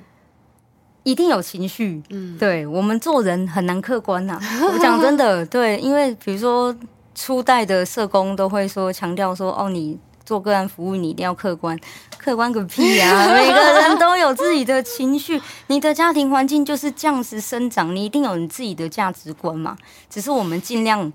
[1.03, 4.41] 一定有情绪，嗯，对，我们做人很难客观呐、啊。
[4.73, 6.75] 我讲真的， 对，因为比如说
[7.15, 9.97] 初代的社工都会说强调说，哦，你
[10.29, 11.75] 做个案服务，你一定要客观，
[12.19, 13.25] 客观个屁啊！
[13.33, 19.75] 每个人都有自己的情绪，你的家庭环境就是这样子生长，你一定有你自己的价值观嘛。
[20.07, 21.11] 只是我们尽量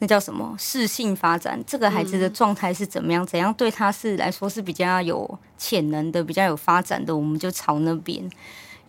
[0.00, 8.28] 那叫什么适性发展，这个孩子的状态是怎么样，怎样对他是来说是比较有潜能的，比较有发展的，我们就朝那边。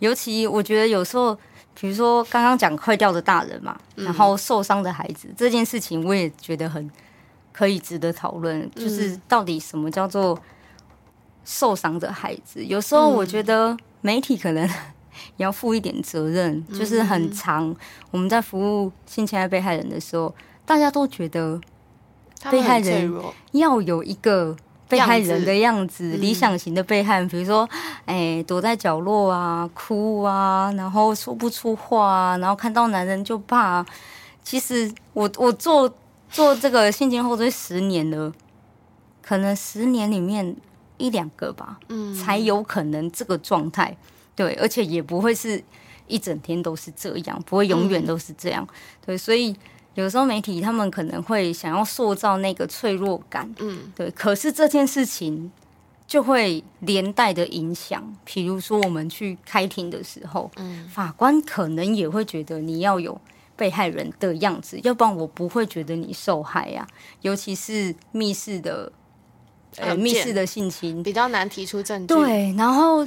[0.00, 1.32] 尤其我觉得有时候，
[1.78, 6.90] 比如说刚刚讲坏掉的大人嘛，然后受伤的孩子这件事情，我也觉得很
[7.60, 8.62] 可以值得讨论。
[8.62, 10.40] 嗯、就是到底什么叫做
[11.44, 12.64] 受伤的孩子？
[12.64, 14.66] 有时候我觉得媒体可能
[15.36, 16.64] 也 要负一点责任。
[16.70, 17.76] 嗯、就是很长
[18.10, 20.34] 我们在服务性侵害被害人的时候，
[20.64, 21.60] 大家都觉得
[22.50, 23.12] 被害人
[23.52, 24.56] 要有一个。
[24.90, 27.62] 被害人的样子，样子理想型的被害比如说，
[28.06, 33.86] 哎、欸，躲在角落啊，哭啊，然后说不出话啊，然后看到男人就怕。
[34.42, 35.88] 其实我我做
[36.30, 38.32] 做这个性侵后追十年了，
[39.20, 40.56] 可能十年里面
[40.98, 43.96] 一两个吧，嗯，才有可能这个状态。
[44.34, 45.62] 对，而且也不会是
[46.06, 48.66] 一整天都是这样，不会永远都是这样。
[48.70, 48.74] 嗯、
[49.06, 49.54] 对，所以。
[49.96, 54.08] 有时候媒体他们可能会想要塑造那个脆弱感，嗯，对。
[54.12, 55.50] 可是这件事情
[56.06, 63.20] 就会连带的影响，比如说我们去开庭的时候，嗯，法官可能也会觉得你要有
[63.60, 66.86] 被害人的样子，要不然我不会觉得你受害呀。
[67.20, 68.90] 尤其是密室的
[69.76, 72.14] 呃密室的性侵，比较难提出证据。
[72.14, 73.06] 对，然后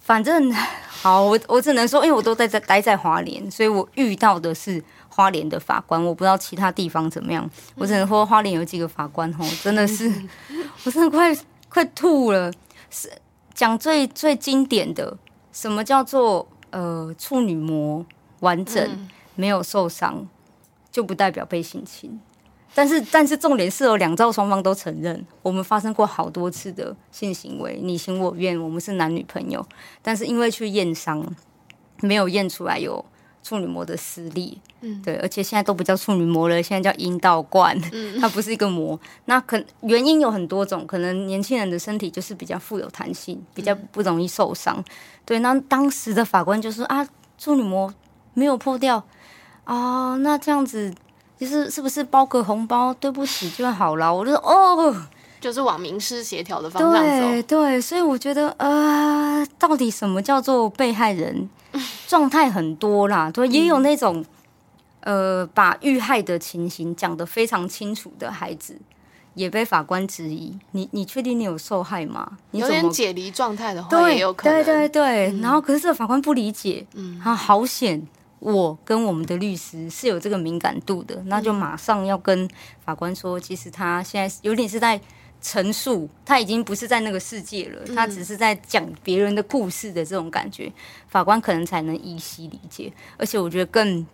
[0.00, 0.50] 反正
[0.88, 7.46] 好，我我只能说，因为我都在在待在华联，所以我遇到的是花莲的法官，我不知道其他地方怎么样。
[7.74, 10.10] 我只能说花莲有几个法官吼，真的是，
[10.84, 11.36] 我真的快
[11.68, 12.50] 快吐了。
[12.88, 13.12] 是
[13.52, 15.18] 讲最最经典的，
[15.52, 18.04] 什么叫做呃处女膜
[18.40, 20.26] 完整、嗯、没有受伤，
[20.90, 22.20] 就不代表被性侵。
[22.74, 29.64] 但是但是重点是有两造双方都承认，我们发生过好多次的性行为，你情我愿，我们是男女朋友。
[30.02, 31.24] 但是因为去验伤，
[32.02, 33.02] 没有验出来有
[33.42, 34.52] 处女膜的撕裂。
[34.82, 39.00] 嗯，对，而且现在都不叫处女膜了，现在叫阴道冠，嗯、 它不是一个膜。
[39.24, 44.76] 那可原因有很多种，可能年轻人的身体就是比较富有弹性，比较不容易受伤。
[44.76, 44.84] 嗯、
[45.24, 47.08] 对，那当时的法官就说啊，
[47.38, 47.94] 处女膜
[48.34, 49.04] 没有破掉啊、
[49.66, 50.92] 哦，那这样子
[51.38, 54.12] 就是是不是包个红包，对不起就好了？
[54.12, 54.96] 我就说哦，
[55.40, 57.00] 就是往民事协调的方向走。
[57.00, 61.48] 对对，所以我觉得呃，到底什么叫做被害人？
[62.06, 64.24] 状态很多啦，对，也有那种。
[65.00, 68.76] 呃，把遇害的情形讲得非常清楚的孩子，
[69.34, 72.28] 也被法官质疑：你你确定你有受害吗？
[72.50, 74.64] 你有点解离状态的话，对，也有可能。
[74.64, 75.30] 对对对。
[75.30, 78.04] 嗯、然后，可是这个法官不理解，嗯，他好险，
[78.38, 82.48] 我跟我们的律师是有这个敏感度的，嗯、那就马上要跟
[82.84, 85.00] 法官说，其实他现在有点是在
[85.40, 90.72] 陈述，他已经不是在那个世界了，他只是在讲别人的故事的这种感觉，
[91.08, 92.92] 法官可能才能依稀理解。
[93.16, 94.06] 而且，我觉得更。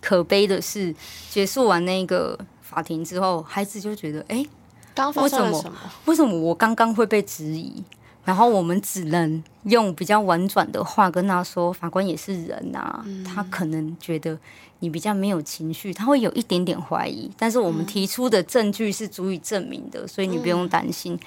[0.00, 0.94] 可悲的是，
[1.28, 4.48] 结束完那个法庭之后，孩子就觉得：哎、欸，
[4.94, 5.76] 刚发生了什么？
[6.04, 7.82] 为什么我刚刚会被质疑？
[8.28, 14.38] 然后我们只能用比较婉转的话跟他说：法官也是人啊，嗯、他可能觉得
[14.80, 17.30] 你比较没有情绪，他会有一点点怀疑。
[17.38, 21.14] 但是我们提出的证据是足以证明的，所以你不用担心。
[21.14, 21.20] 嗯、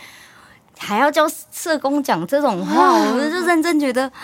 [0.77, 4.11] 还要叫社工讲这种话，嗯、我们就认真觉得。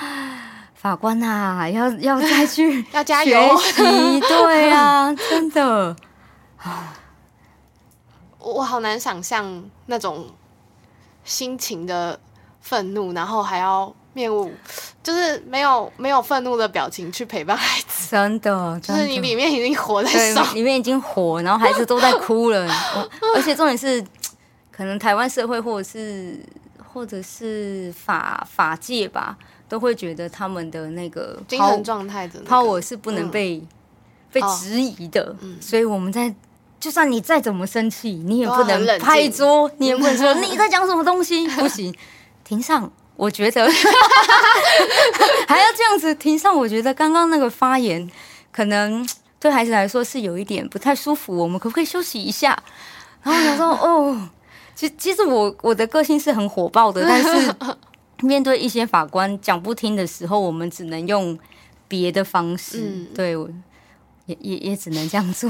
[0.77, 3.35] 法官啊，要要再去 要加油，
[4.21, 5.95] 对啊，真的，
[8.37, 10.27] 我好难想象那种
[11.23, 12.19] 心情的
[12.67, 14.51] 愤怒，然后还要面无，
[15.01, 19.01] 就是没有没有愤怒的表情去陪伴孩子，真的，真的。
[19.01, 22.67] 就是你里面已经火在烧，里面已经火，然后孩子都在哭了，
[23.35, 24.03] 而且重点是，
[24.71, 26.39] 可能台湾社会或者是
[26.93, 29.37] 或者是法法界吧。
[29.69, 33.67] 都会觉得他们的那个精神状态的 power 是不能被、嗯、
[34.31, 36.33] 被质疑的，哦嗯、所以我们在
[36.79, 41.93] 就算你再怎么生气，你也不能拍桌，你也不能说你在讲什么东西，不行，
[42.47, 43.67] 庭上，我觉得
[45.47, 48.09] 还要这样子，庭上，我觉得刚刚那个发言
[48.51, 49.07] 可能
[49.39, 52.57] 对孩子来说是有一点不太舒服，我们可不可以休息一下？
[53.23, 54.29] 然后他说 哦，
[54.73, 57.53] 其其实我我的个性是很火爆的，但是。
[58.23, 61.37] 面对一些法官讲不听的时候，我们只能用
[61.87, 62.79] 别的方式。
[62.79, 63.37] 嗯、对，
[64.25, 65.47] 也也也只能这样做。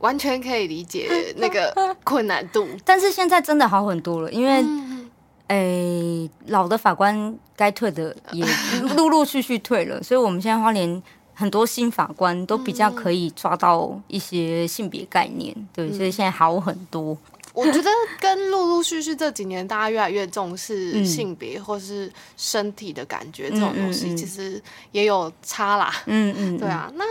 [0.00, 5.10] 完全可以理解 那个困难度，但是现在真的好很多了，因为，嗯、
[5.48, 8.44] 诶，老的法官该退的也
[8.96, 11.02] 陆陆续续退了，所以我们现在花莲
[11.34, 17.16] 很多新法官都比较可以抓到一些性别概念，对，所以现在好很多。
[17.54, 17.90] 我觉得
[18.20, 25.92] 跟陆陆续续这几年大家越来越重视性别或是身体的感觉这种东西，其实也有差啦。
[26.06, 27.04] 嗯嗯，对啊，那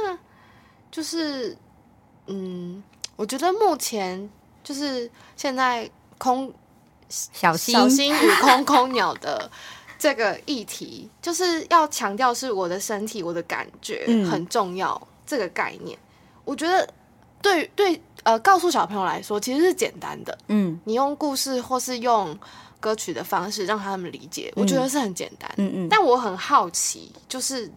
[0.89, 1.53] 就是
[2.27, 2.83] 嗯，
[3.15, 4.29] 我觉得目前
[4.63, 6.53] 就是现在空
[7.09, 9.49] 小心小心与空空鸟的
[9.97, 15.97] 这个议题，就是要强调是我的身体，我的感觉很重要这个概念。
[16.45, 16.87] 我觉得
[17.41, 18.01] 对对。
[18.23, 20.37] 呃，告诉小朋友来说，其实是简单的。
[20.47, 22.37] 嗯，你用故事或是用
[22.77, 25.49] 歌曲的方式让他们理解，嗯、我觉得是很简单。
[25.55, 25.87] 嗯嗯。
[25.89, 27.71] 但我很好奇，就是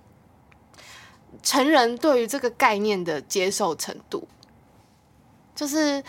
[1.41, 4.27] 成人对于这个概念的接受程度，
[5.61, 6.03] 就是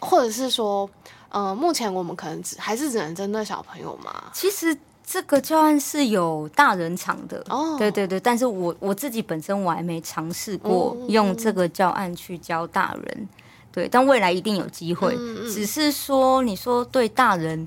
[0.00, 0.88] 或者是说，
[1.30, 4.24] 呃，目前我们可能只还是只能针对小朋友嘛？
[4.34, 7.74] 其实这个教案是有大人场的哦。
[7.78, 13.28] 对对对，但是我我自己本身我还没尝试过用这个教案去教大人。
[13.72, 15.14] 对，但未来一定有机会。
[15.14, 17.66] 嗯嗯、只是说，你说对大人，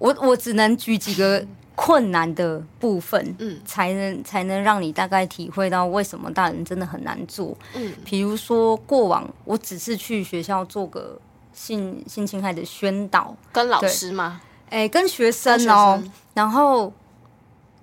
[0.00, 7.56] 我我只能举几个困难的部分，嗯，才能才能让你大概体会到为什么大人真的很难做。
[7.74, 11.18] 嗯，比如说过往我只是去学校做个
[11.52, 14.40] 性性侵害的宣导，跟老师吗？
[14.70, 16.92] 哎，跟学生哦，生然后。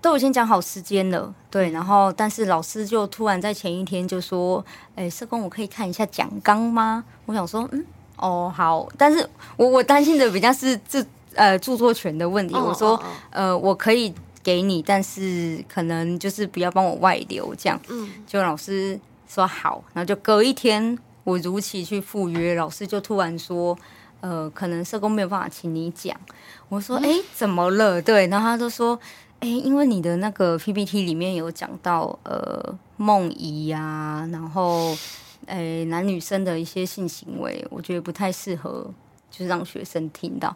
[0.03, 4.65] 都已经讲好时间了，对，然后但是老师就突然在前一天就说
[4.97, 7.85] ：“哎，社工，我可以看一下讲纲吗？”我想说：“嗯，
[8.15, 11.05] 哦，好，但是我我担心的比较是这
[11.35, 12.55] 呃著作权的问题。
[12.55, 14.13] 哦、我说、哦、呃，我可以
[14.43, 17.79] 给你，但是可能就是不要帮我外流这样。
[17.89, 23.77] 嗯，就老师说好，然后就隔一天，我如期去赴约，老师就突然说，
[24.19, 26.15] 呃，可能社工没有办法请你讲。
[26.69, 28.01] 我说，哎、嗯，怎么了？
[28.01, 28.99] 对，然后他就说。
[29.41, 34.95] 哎，因为你的那个 PPT 里面有讲到呃梦遗啊，然后
[35.47, 38.93] 哎男女生的一些性行为，我觉得不太适合，
[39.31, 40.53] 就是让学生听到。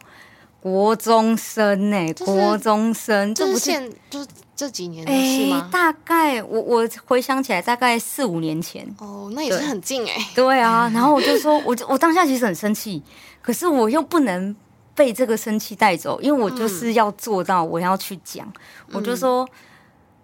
[0.66, 3.70] 国中生呢、欸，就是、国中生，这不是
[4.10, 5.68] 就是这几年的事吗？
[5.70, 8.84] 大概我我回想起来，大概四五年前。
[8.98, 10.14] 哦，那也是很近哎。
[10.34, 13.00] 对啊， 然后我就说，我我当下其实很生气，
[13.40, 14.56] 可是我又不能。
[14.96, 18.50] 被这个生气带走，因为我就是要做到，我要去讲。
[18.88, 19.46] 嗯、我就说，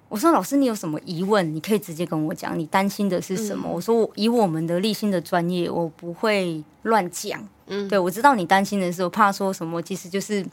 [0.08, 2.58] 我说老师，你有什么疑问，你可以直接跟我讲。
[2.58, 3.68] 你担心的是什么？
[3.68, 7.46] 嗯、我说，以我们的立新的专业，我不会乱讲。
[7.66, 10.44] 嗯，对，我知道你担心的是，我怕说什么，其实就是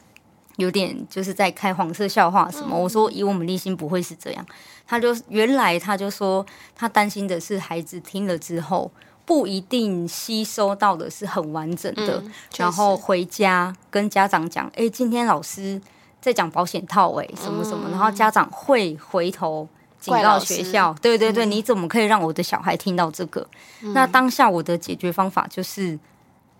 [0.57, 2.75] 有点就是在开黄色笑话什么。
[2.77, 4.45] 嗯、我说，以我们立心不会是这样。
[4.87, 6.45] 他就原来他就说，
[6.75, 8.91] 他担心的是孩子听了之后。
[9.25, 15.79] 不一定吸收到的是很完整的，嗯、然后回家跟家长讲，哎，今天老师
[16.19, 23.47] 在讲保险套，哎，什么什么，嗯、然后家长会回头警告学校，对对对，嗯、你怎么可以让我的小孩听到这个？
[23.83, 25.99] 嗯、那当下我的解决方法就是。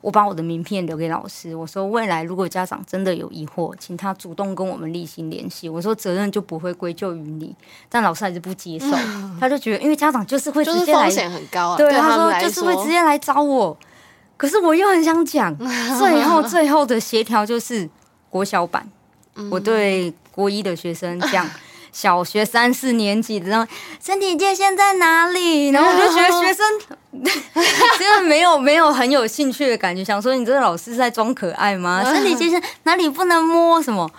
[0.02, 5.68] 我把我的名片留给老师，我说未来如果家长真的有疑惑，请他主动跟我们立行联系。
[5.68, 7.54] 我说责任就不会归咎于你，
[7.89, 13.78] 但老师还是不接受，嗯、他就觉得因为家长就是会直接来，风险很高啊，对，他说就是会直接来找我，
[14.38, 15.54] 可是我又很想讲，
[16.00, 17.89] 最后最后的协调就是
[18.30, 18.89] 国小版，
[19.36, 21.45] 嗯、我对国一的学生讲。
[21.92, 23.72] 小学三四年级的，然后
[24.04, 25.70] 身体界限在哪里？
[25.72, 26.66] 然后我就觉得学生
[27.98, 32.04] 真的没有没有很有兴趣的感觉，想说你这个老师是在装可爱吗？
[32.06, 34.10] 身体界限哪里不能摸什么？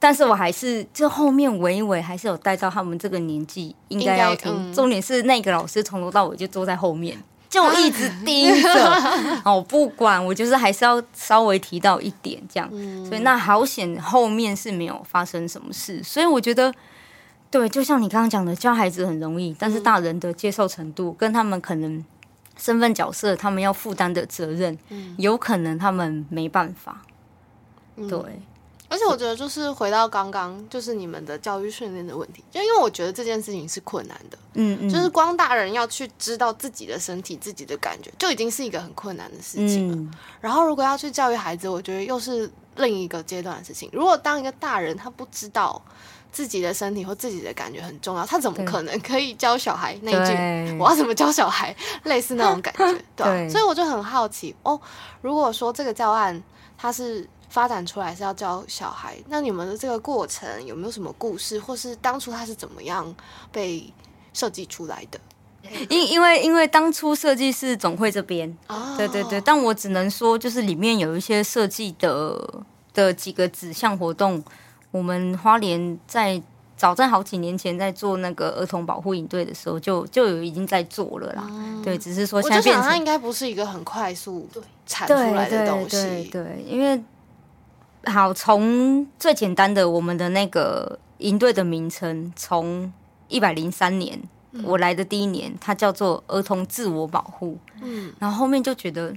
[0.00, 4.52] 但是我还是这后面娓娓还是有带到他们这个年纪应该要听。
[4.52, 7.16] 嗯、重点是那个老师从头到尾就坐在后面，
[7.48, 9.40] 就一直盯着。
[9.44, 12.68] 哦，不管我就是还是要稍微提到一点这样，
[13.08, 16.74] 所以那好险后面是没有发生什么事，所以我觉得。
[17.54, 22.04] 对，就像你刚刚讲的，教孩子很容易，但是大人的接受程度跟他们可能
[22.56, 27.00] 身份角色，他们要负担的责任，嗯、有可能他们没办法。
[27.94, 28.42] 对、嗯，
[28.88, 39.94] 而且我觉得就是回到刚刚，就是你们的教育训练的问题，就因为我觉得这件事情是困难的，嗯嗯，就是光大人要去知道自己的身体、自己的感觉，就已经是一个很困难的事情了。
[39.94, 43.88] 嗯、然后如果要去教育孩子，我觉得又是另一个阶段的事情。
[43.92, 45.80] 如果当一个大人他不知道。
[46.34, 50.34] 自己的身体或自己的感觉很重要，他怎么可能可以教小孩那一句
[50.76, 54.78] “我要怎么教小孩”类似那种感觉， 对，对，所以我就很好奇哦。
[55.22, 56.42] 如果说这个教案
[56.76, 63.14] 它是发展出来是要教小孩，那你们的这个过程有没有什么故事，或是当初它是怎么样
[63.52, 63.92] 被
[64.32, 65.20] 设计出来的？
[65.88, 74.42] 因因为因为当初设计是总会这边，哦、对对对，但我只能说就是里面有一些设计的的几个指向活动。
[74.94, 76.40] 我们花莲在
[76.76, 81.44] 早在好几年前在做那个儿童保护营队的时候，就就有已经在做了啦。
[81.50, 84.48] 嗯、对，只是说现在变成它应该不是一个很快速
[84.86, 85.96] 产出来的东西。
[85.96, 87.02] 对，对，对，对，因为
[88.04, 92.92] 好从最简单的我们的那个营队的名称，从
[93.26, 94.16] 一百零三年、
[94.52, 97.58] 嗯、我来的第一年，它叫做儿童自我保护。
[97.82, 99.12] 嗯，然后后面就觉得。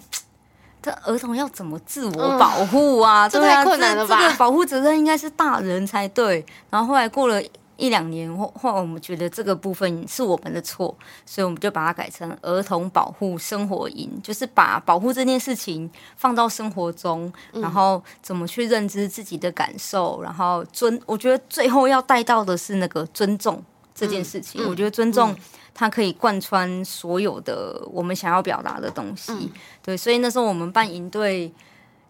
[0.87, 3.27] 这儿童要怎么自我保护啊？
[3.27, 4.15] 嗯、这太困难了吧？
[4.15, 6.45] 这，这个保护责任应该是大人才对。
[6.69, 7.43] 然后后来过了
[7.75, 20.97] 一两年后，后来我们觉得这个部分是我们的错，所以我们就把它改成儿童保护生活营，就是把保护这件事情放到生活中，然后怎么去认知自己的感受，然后尊。
[21.05, 23.61] 我觉得最后要带到的是那个尊重
[23.97, 24.63] 这件事情。
[24.63, 25.35] 嗯、我觉得尊重。
[25.79, 29.51] 它可以贯穿所有的我们想要表达的东西，嗯、
[29.83, 31.53] 对，所以那时候我们办营队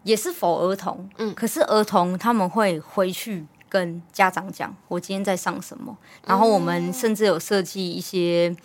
[0.04, 5.94] 也是 for 儿童，嗯，可是儿童他们会回去跟家长讲，我今天在上什么，
[6.26, 8.56] 然后我们甚至有设计一些。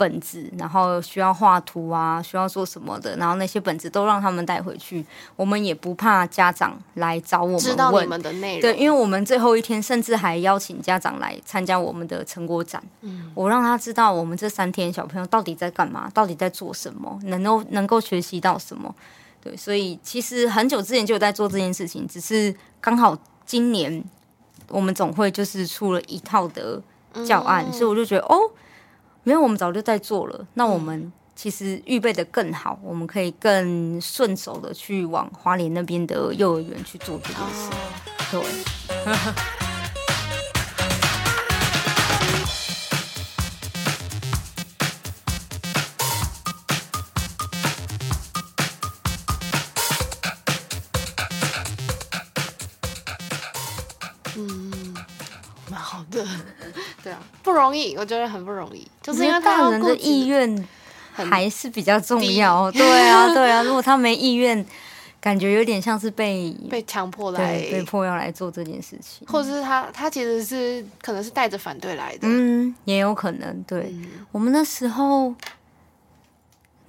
[0.00, 5.04] 本子，然后需要画图啊，需要做什么的，然后那些本子都让他们带回去。
[5.36, 8.62] 我们也不怕家长来找我们问，知道你们的内容。
[8.62, 12.82] 对，因为我们最后一天甚至还邀请家长来参加我们的成果展。
[13.02, 18.94] 嗯，我让他知道我们这三天小朋友到底在干嘛，到底在做什么，能够能够学习到什么。
[19.42, 24.02] 对，所以其实很久之前就有在做这件事情，只是刚好今年
[24.68, 26.80] 我们总会就是出了一套的
[27.26, 28.50] 教案，嗯、所以我就觉得哦。
[29.24, 37.70] 因为我们早就在做了，那我们其实预备得更好，我们可以更顺手的去往花莲那边的幼儿园去做这件事。
[38.30, 39.69] 对。
[57.02, 60.68] 对啊，不容易，我觉得很不容易，就是因为大人的意愿
[61.12, 62.70] 还是比较重要。
[62.72, 64.64] 对啊，对啊， 如果他没意愿，
[65.20, 73.62] 感觉有点像是被被强迫来，被迫要来做这件事情，或者是他他其实是可能是带着反对来的，嗯，也有可能。
[73.64, 75.34] 对，嗯，我们那时候。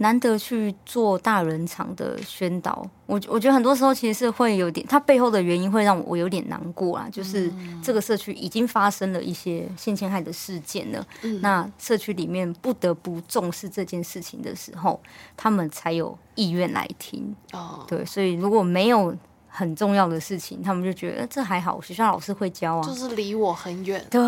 [0.01, 7.07] 难得去做大人场的宣导，我我觉得很多时候其实是会有点，它背后的原因会让我有点难过啦。
[7.11, 7.51] 就是
[7.83, 14.99] 这个社区已经发生了一些性侵害的事件了，嗯、那社区里面不得不重视这件事情的时候，
[15.37, 17.35] 他们才有意愿来听。
[17.53, 19.15] 哦，对，所以如果没有
[19.47, 24.19] 很重要的事情，他们就觉得这还好，学校老师会教啊，就是离我很远，对，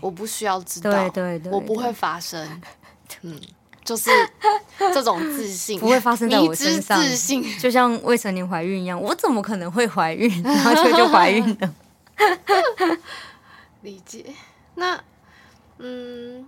[0.00, 2.62] 我不需要知道，对对对，我不会发生，
[3.20, 3.38] 嗯。
[3.88, 4.10] 就是
[4.92, 10.42] 这种自信不会发生在我身上，自信就像未成年怀孕一样，我怎么可能会怀孕？
[10.42, 11.74] 然后就就怀孕了。
[13.80, 14.26] 理解。
[14.74, 15.02] 那
[15.78, 16.46] 嗯，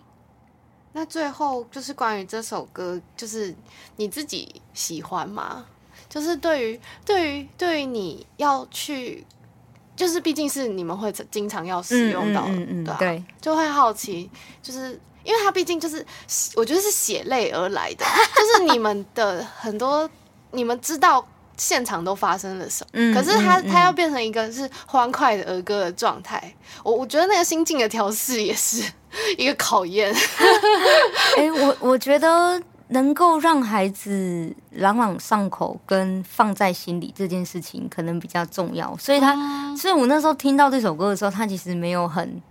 [0.92, 3.54] 那最后就是关于这首歌，就是
[3.96, 5.64] 你自己喜欢吗？
[6.10, 9.24] 就是对于对于对于你要去，
[9.96, 14.30] 就是毕竟是你们会经常要使用到，嗯嗯，对啊，对，就会好奇，
[14.62, 15.00] 就是。
[15.30, 16.04] 因为他毕竟就是，
[16.56, 18.04] 我觉得是血泪而来的，
[18.34, 20.10] 就是你们的很多，
[20.50, 21.24] 你们知道
[21.56, 26.52] 现场都发生了什么，嗯、可是他他要变成一个是欢快的儿歌的状态，
[26.82, 28.82] 我我觉得那个心境的调试也是
[29.38, 30.12] 一个考验。
[31.36, 42.42] 哎、欸，我我觉得能够让孩子朗朗上口跟放在心里这件事情可能比较重要，所以他，嗯、所以我那时候听到这首歌的时候，他其实没有很。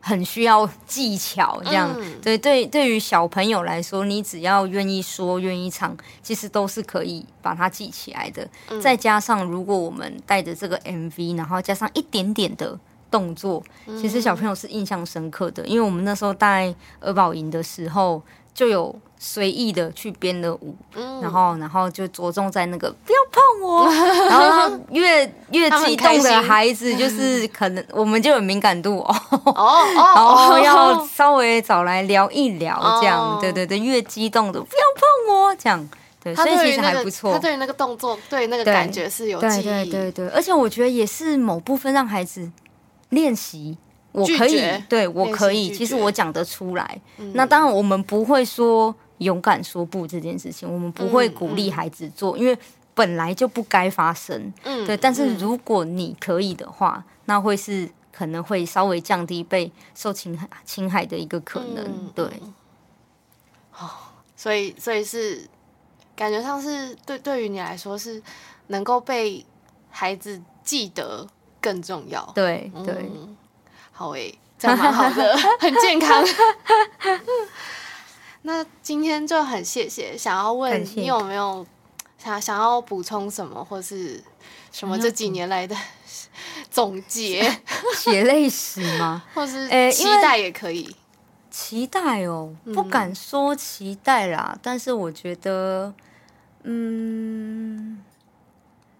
[0.00, 2.66] 很需要技巧，这样、嗯、对对。
[2.66, 8.48] 对于小朋友来说，你只要愿意说、愿意唱，其实都是可以把它记起来的。
[8.68, 12.78] 嗯、再加上，如果我们带着这个 MV，然后加上一点点的
[13.10, 13.62] 动作，
[14.00, 15.66] 其实小朋友是印象深刻的。
[15.66, 18.22] 因为我们那时候带儿保营的时候，
[18.54, 18.98] 就有。
[19.22, 23.86] 随意的去编的舞，嗯、然后，然后就着重在那个不要碰我，
[24.30, 29.14] 然后越越激动的孩子，就是可能我们就有敏感度哦，
[29.44, 35.86] 哦， 然后要稍微找来聊一聊，这样，哦、对对对，越激动的不要碰我，这样，
[36.24, 37.34] 对，所以其实还不错。
[37.34, 40.12] 他对于那个动作，对那个感觉是有记忆，对对对。
[40.12, 42.50] 对，而且我觉得也是某部分让孩子
[43.10, 43.76] 练习。
[44.12, 47.00] 我可以，对我可以，其实我讲得出来。
[47.18, 52.58] 嗯、那当然，我们不会说勇敢说不这件事情，我们不会鼓励孩子做，因为
[52.94, 54.52] 本来就不该发生。
[54.64, 54.96] 嗯，对。
[54.96, 61.84] 但是如果你可以的话，嗯、那会是可能会稍微降低被受侵害侵害的一个可能。
[61.84, 62.26] 嗯、对。
[63.78, 63.88] 哦，
[64.36, 65.48] 所以，所以是
[66.14, 68.22] 感觉上是对，对于你来说是
[68.66, 69.46] 能够被
[69.88, 71.26] 孩子记得
[71.60, 72.24] 更重要。
[72.34, 72.94] 对对。
[73.14, 73.36] 嗯
[73.92, 76.24] 好诶，这样蛮好的， 很健康。
[78.42, 81.66] 那今天就很谢谢，想要问你有没有
[82.18, 84.22] 想想要补充什么，或是
[84.72, 85.76] 什么这几年来的
[86.70, 87.42] 总结？
[87.96, 89.22] 血泪史吗？
[89.34, 90.94] 或是期待也可以。
[91.50, 95.92] 期待哦，不敢说期待啦，嗯、但是我觉得，
[96.62, 98.02] 嗯。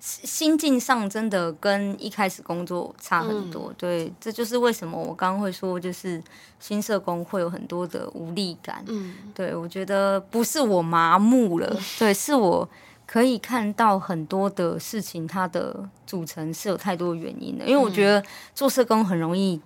[0.01, 6.22] 心境上真的跟一开始工作差很多，嗯、对，这就是为什么我刚刚会说，就是
[6.59, 8.82] 新社工会有很多的无力感。
[8.88, 12.66] 嗯，对，我觉得不是我麻木了，嗯、 对，是我
[13.07, 17.66] 可以看到很多的事情，它的组成是有太多原因的。
[17.66, 18.24] 因为我觉得
[18.55, 19.61] 做社工很容易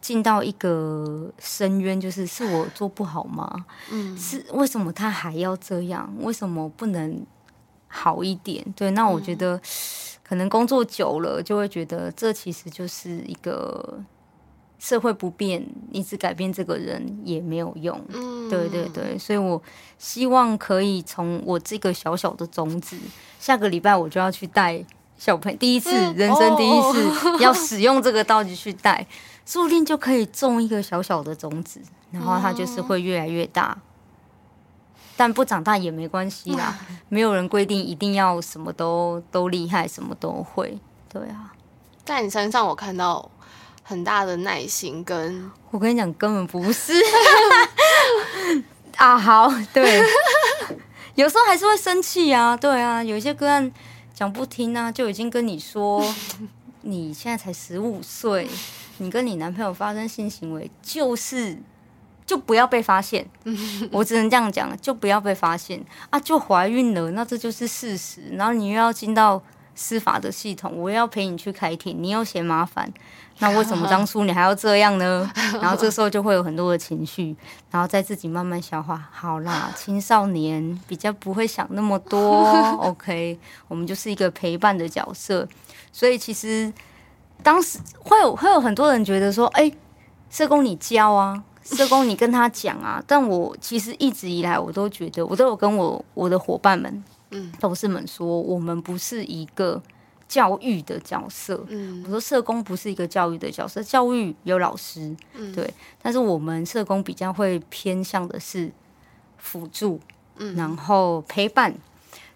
[0.00, 3.66] 进到一个深渊，就是是我做不好吗？
[3.90, 6.10] 嗯，是为什么他还要这样？
[6.20, 7.26] 为什么不能？
[7.92, 9.60] 好一点，对，那我觉得
[10.22, 13.98] 可能工作久了，就会觉得这其实就是一个
[14.78, 18.00] 社会不变，一直改变这个人也没有用。
[18.14, 19.60] 嗯，对对对，所以我
[19.98, 22.96] 希望可以从我这个小小的种子，
[23.40, 24.82] 下个礼拜我就要去带
[25.18, 27.12] 小朋友，第一次人生第一次
[27.42, 29.04] 要使用这个道具去带，
[29.44, 31.80] 说不定就可以种一个小小的种子，
[32.12, 33.76] 然后它就是会越来越大。
[35.20, 36.78] 但不长大也没关系啦，
[37.10, 40.78] 没有人规定一定要什么都都厉害，什么都会。
[41.12, 41.52] 对啊，
[42.06, 43.30] 在你身上我看到
[43.82, 46.94] 很大的耐心跟，跟我跟你讲，根本不是
[48.96, 49.18] 啊。
[49.18, 50.02] 好，对，
[51.16, 53.70] 有时候还是会生气啊，对啊，有一些个案
[54.14, 56.02] 讲不听啊，就已经跟你说，
[56.80, 58.48] 你现在才十五岁，
[58.96, 61.58] 你跟你男朋友发生性行为，就是
[62.30, 63.26] 就不要被发现，
[63.90, 69.42] 我只能这样讲，就不要被发现啊，就怀孕了，那这就是事实，然后你又要进到。
[69.72, 72.92] 司法的系统，我又要陪你去开庭，你又嫌麻烦，
[73.38, 75.30] 那为什么 当初你还要这样呢？
[75.54, 77.34] 然后这时候就会有很多的情绪，
[77.70, 79.08] 然后再自己慢慢消化。
[79.10, 82.44] 好啦，青少年比较不会想那么多，
[82.82, 85.48] OK，我们就是一个陪伴的角色。
[85.90, 86.70] 所以其实
[87.42, 89.74] 当时会有会有很多人觉得说，哎、欸，
[90.28, 93.02] 社工你教啊，社工你跟他讲啊。
[93.06, 97.02] 但我其实一直以来我都觉得，我都有跟我我的伙伴们。
[97.30, 99.80] 嗯，同事们说我们不是一个
[100.26, 101.64] 教育的角色。
[101.68, 108.72] 嗯，我说社工不是一个教育的角色，教育有老师，嗯，对，但是我们社工比较会偏向的是
[109.38, 110.00] 辅助，
[110.38, 111.72] 嗯，然后陪伴，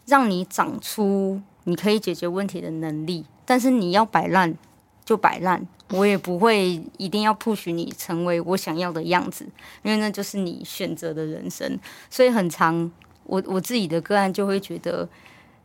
[0.06, 3.24] 让你长出你可以解决问题的能力。
[3.44, 4.56] 但是你要摆烂
[5.04, 9.46] 就摆烂，我也不会一定要 push 你成为我想要的样子，
[9.82, 11.78] 因为那就是你选择的人生，
[12.10, 12.90] 所以很长。
[13.26, 15.08] 我我自己的个案就会觉得，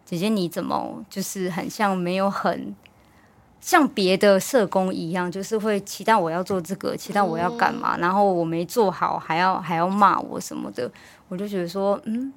[0.05, 2.73] 姐姐你怎么就是很像没有很
[3.59, 10.89] 像别的社工一样，就是会期待我要做这个，期待我要干嘛，然后我没做好还要还要骂我什么的，
[11.27, 12.31] 我就觉得说，嗯，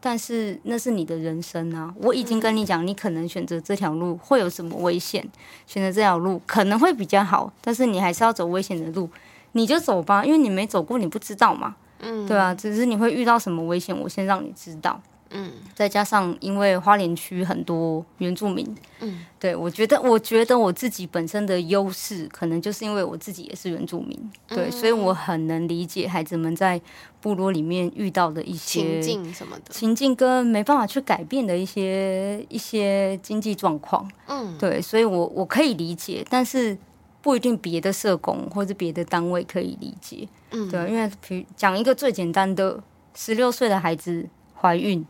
[0.00, 5.26] 但是那是你的人生啊，我已经跟你讲，你可能选择这条路会有什么危险，
[5.66, 9.08] 选择这条路可能会比较好，但是你还是要走危险的路，
[9.52, 11.74] 你就走吧，因为你没走过，你不知道嘛。
[12.00, 15.00] 嗯，对啊，只是你会遇到什么危险，我先让你知道。
[15.30, 18.66] 嗯，再加上因为花莲区很多原住民，
[19.00, 26.80] 嗯，对，我觉得，我觉得我自己本身的优势，可能就是因为我自己也是原住民，对，嗯，所以我很能理解孩子们在
[27.20, 29.64] 部落里面遇到的一些情境什么的。
[29.70, 34.10] 情境，跟没办法去改变的一些一些经济状况。
[34.26, 36.76] 嗯，对，所以我我可以理解，但是。
[37.20, 42.80] 不一定别的社工或者别的单位可以理解，嗯，对，因为比讲一个最简单的，
[43.12, 45.04] 十六岁的孩子怀孕，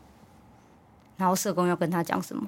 [1.19, 2.47] 然后社工要跟他讲什么？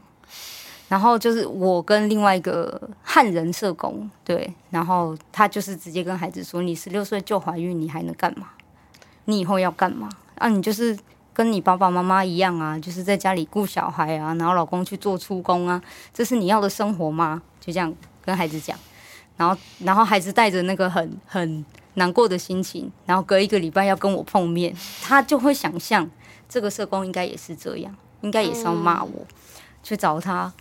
[0.88, 8.50] 然后就是我跟另外一个汉人社工，对，然后他就是直接跟孩子说：“你十六岁就怀孕，你还能干嘛？
[9.26, 10.10] 你以后要干嘛？
[10.36, 10.98] 啊，你就是
[11.34, 15.82] 跟你爸爸妈妈一样啊，就是在家里顾小孩啊，然后老公去做粗工啊，
[16.14, 17.94] 这是你要的生活吗？”就这样
[18.26, 18.78] 跟孩子讲。
[19.38, 26.10] 然后，然后孩子带着那个很很难过的心情，然后隔一个礼拜要跟我碰面，他就会想象
[26.50, 29.26] 这个社工应该也是这样，应该也是要骂我，
[29.84, 30.52] 去找他。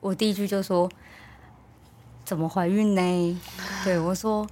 [0.00, 0.88] 我第一句就说
[2.24, 3.40] ：“怎么怀孕呢？”
[3.84, 4.46] 对，我说：“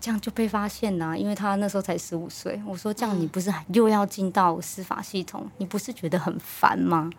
[0.00, 5.48] 这样就被发现了，因为他那时候才十五岁。”我说：“这样你不是又要进到司法系统？
[5.58, 7.10] 你不是觉得很烦吗？”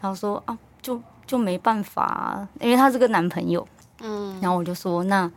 [0.00, 3.66] 他说：“啊，就就没办法，因为他是个男朋友。”
[4.00, 5.28] 嗯，然后我就说，那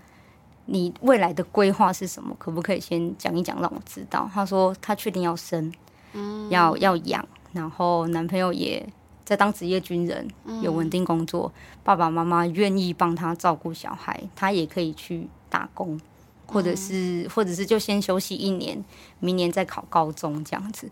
[0.65, 2.35] 你未来的规划是什么？
[2.37, 4.29] 可不可以先讲一讲，让我知道？
[4.31, 5.73] 他说他确定要生，
[6.13, 8.87] 嗯，要要养，然后男朋友也
[9.23, 10.27] 在当职业军人，
[10.61, 11.51] 有稳定工作，
[11.83, 15.99] 爸爸妈妈愿意帮他照顾小孩，他也可以去打工，
[16.45, 18.83] 或者是或者是就先休息一年，
[19.19, 20.89] 明年再考高中这样子。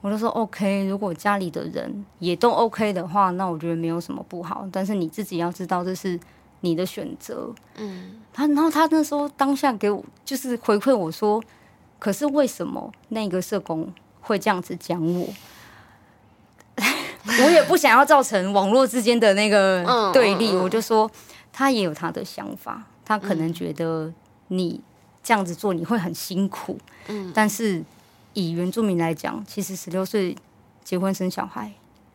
[0.00, 6.18] 我就说 OK，如果家里的人也都 OK 的话，那我觉得没有什么不好，但是你自己要知道这是。
[6.64, 11.42] 你的选择，嗯，他然后他那时候当下给我就是回馈我说，
[11.98, 15.28] 可是为什么那个社工会这样子讲我？
[17.40, 21.10] 我也不想要造成网络之间的那个对立，我就说
[21.52, 24.12] 他也有他的想法，他可能觉得
[24.48, 24.80] 你
[25.22, 26.78] 这样子做你会很辛苦，
[27.08, 27.82] 嗯，但是
[28.34, 30.36] 以原住民来讲，其实十六岁
[30.84, 31.72] 结婚生小孩。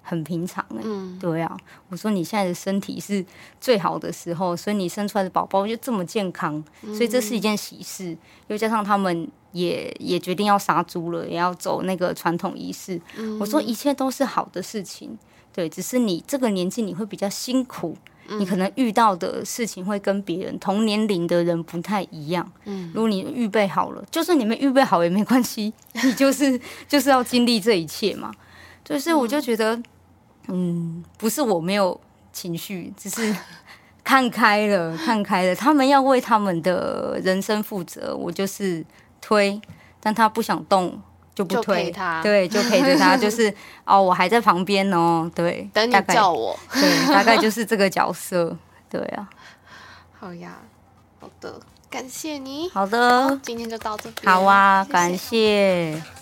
[0.09, 1.57] 很平常哎、欸，嗯、对啊，
[1.89, 3.26] 我说你现在的身体是
[3.59, 8.11] 最好的时候，所以你生出来的宝宝就这么健康，所以这是一件喜事。
[8.11, 12.99] 嗯、又加上他们也也决定要杀猪了，也要走那个传统仪式。
[13.17, 15.17] 嗯、我说一切都是好的事情，
[15.53, 22.51] 对，只是你这个年纪你会比较辛苦，嗯、你可能遇到的事情会跟别人同年龄的人不太一样。
[22.65, 25.73] 嗯，如果你预备好了，就算你没预备好也没关系，
[26.03, 28.31] 你就是就是要经历这一切嘛。
[28.83, 29.81] 就是我就觉得。
[30.49, 31.99] 嗯，不是我没有
[32.31, 33.35] 情绪，只是
[34.01, 35.53] 看开了，看开了。
[35.53, 38.81] 他们要为他们的人生负责，我就是
[39.22, 39.59] 推，
[39.99, 41.01] 但他不想动
[41.36, 43.53] 就不推他，对，就陪着他， 就是
[43.86, 48.57] 哦，我还在旁边哦，对，等你叫我， 对，大概就是这个角色，
[48.89, 49.30] 对啊。
[50.20, 50.57] 好呀，
[51.20, 51.59] 好的，
[51.91, 52.68] 感谢你。
[52.70, 54.34] 好的，今天就到这边。
[54.34, 56.16] 好啊，谢谢感谢。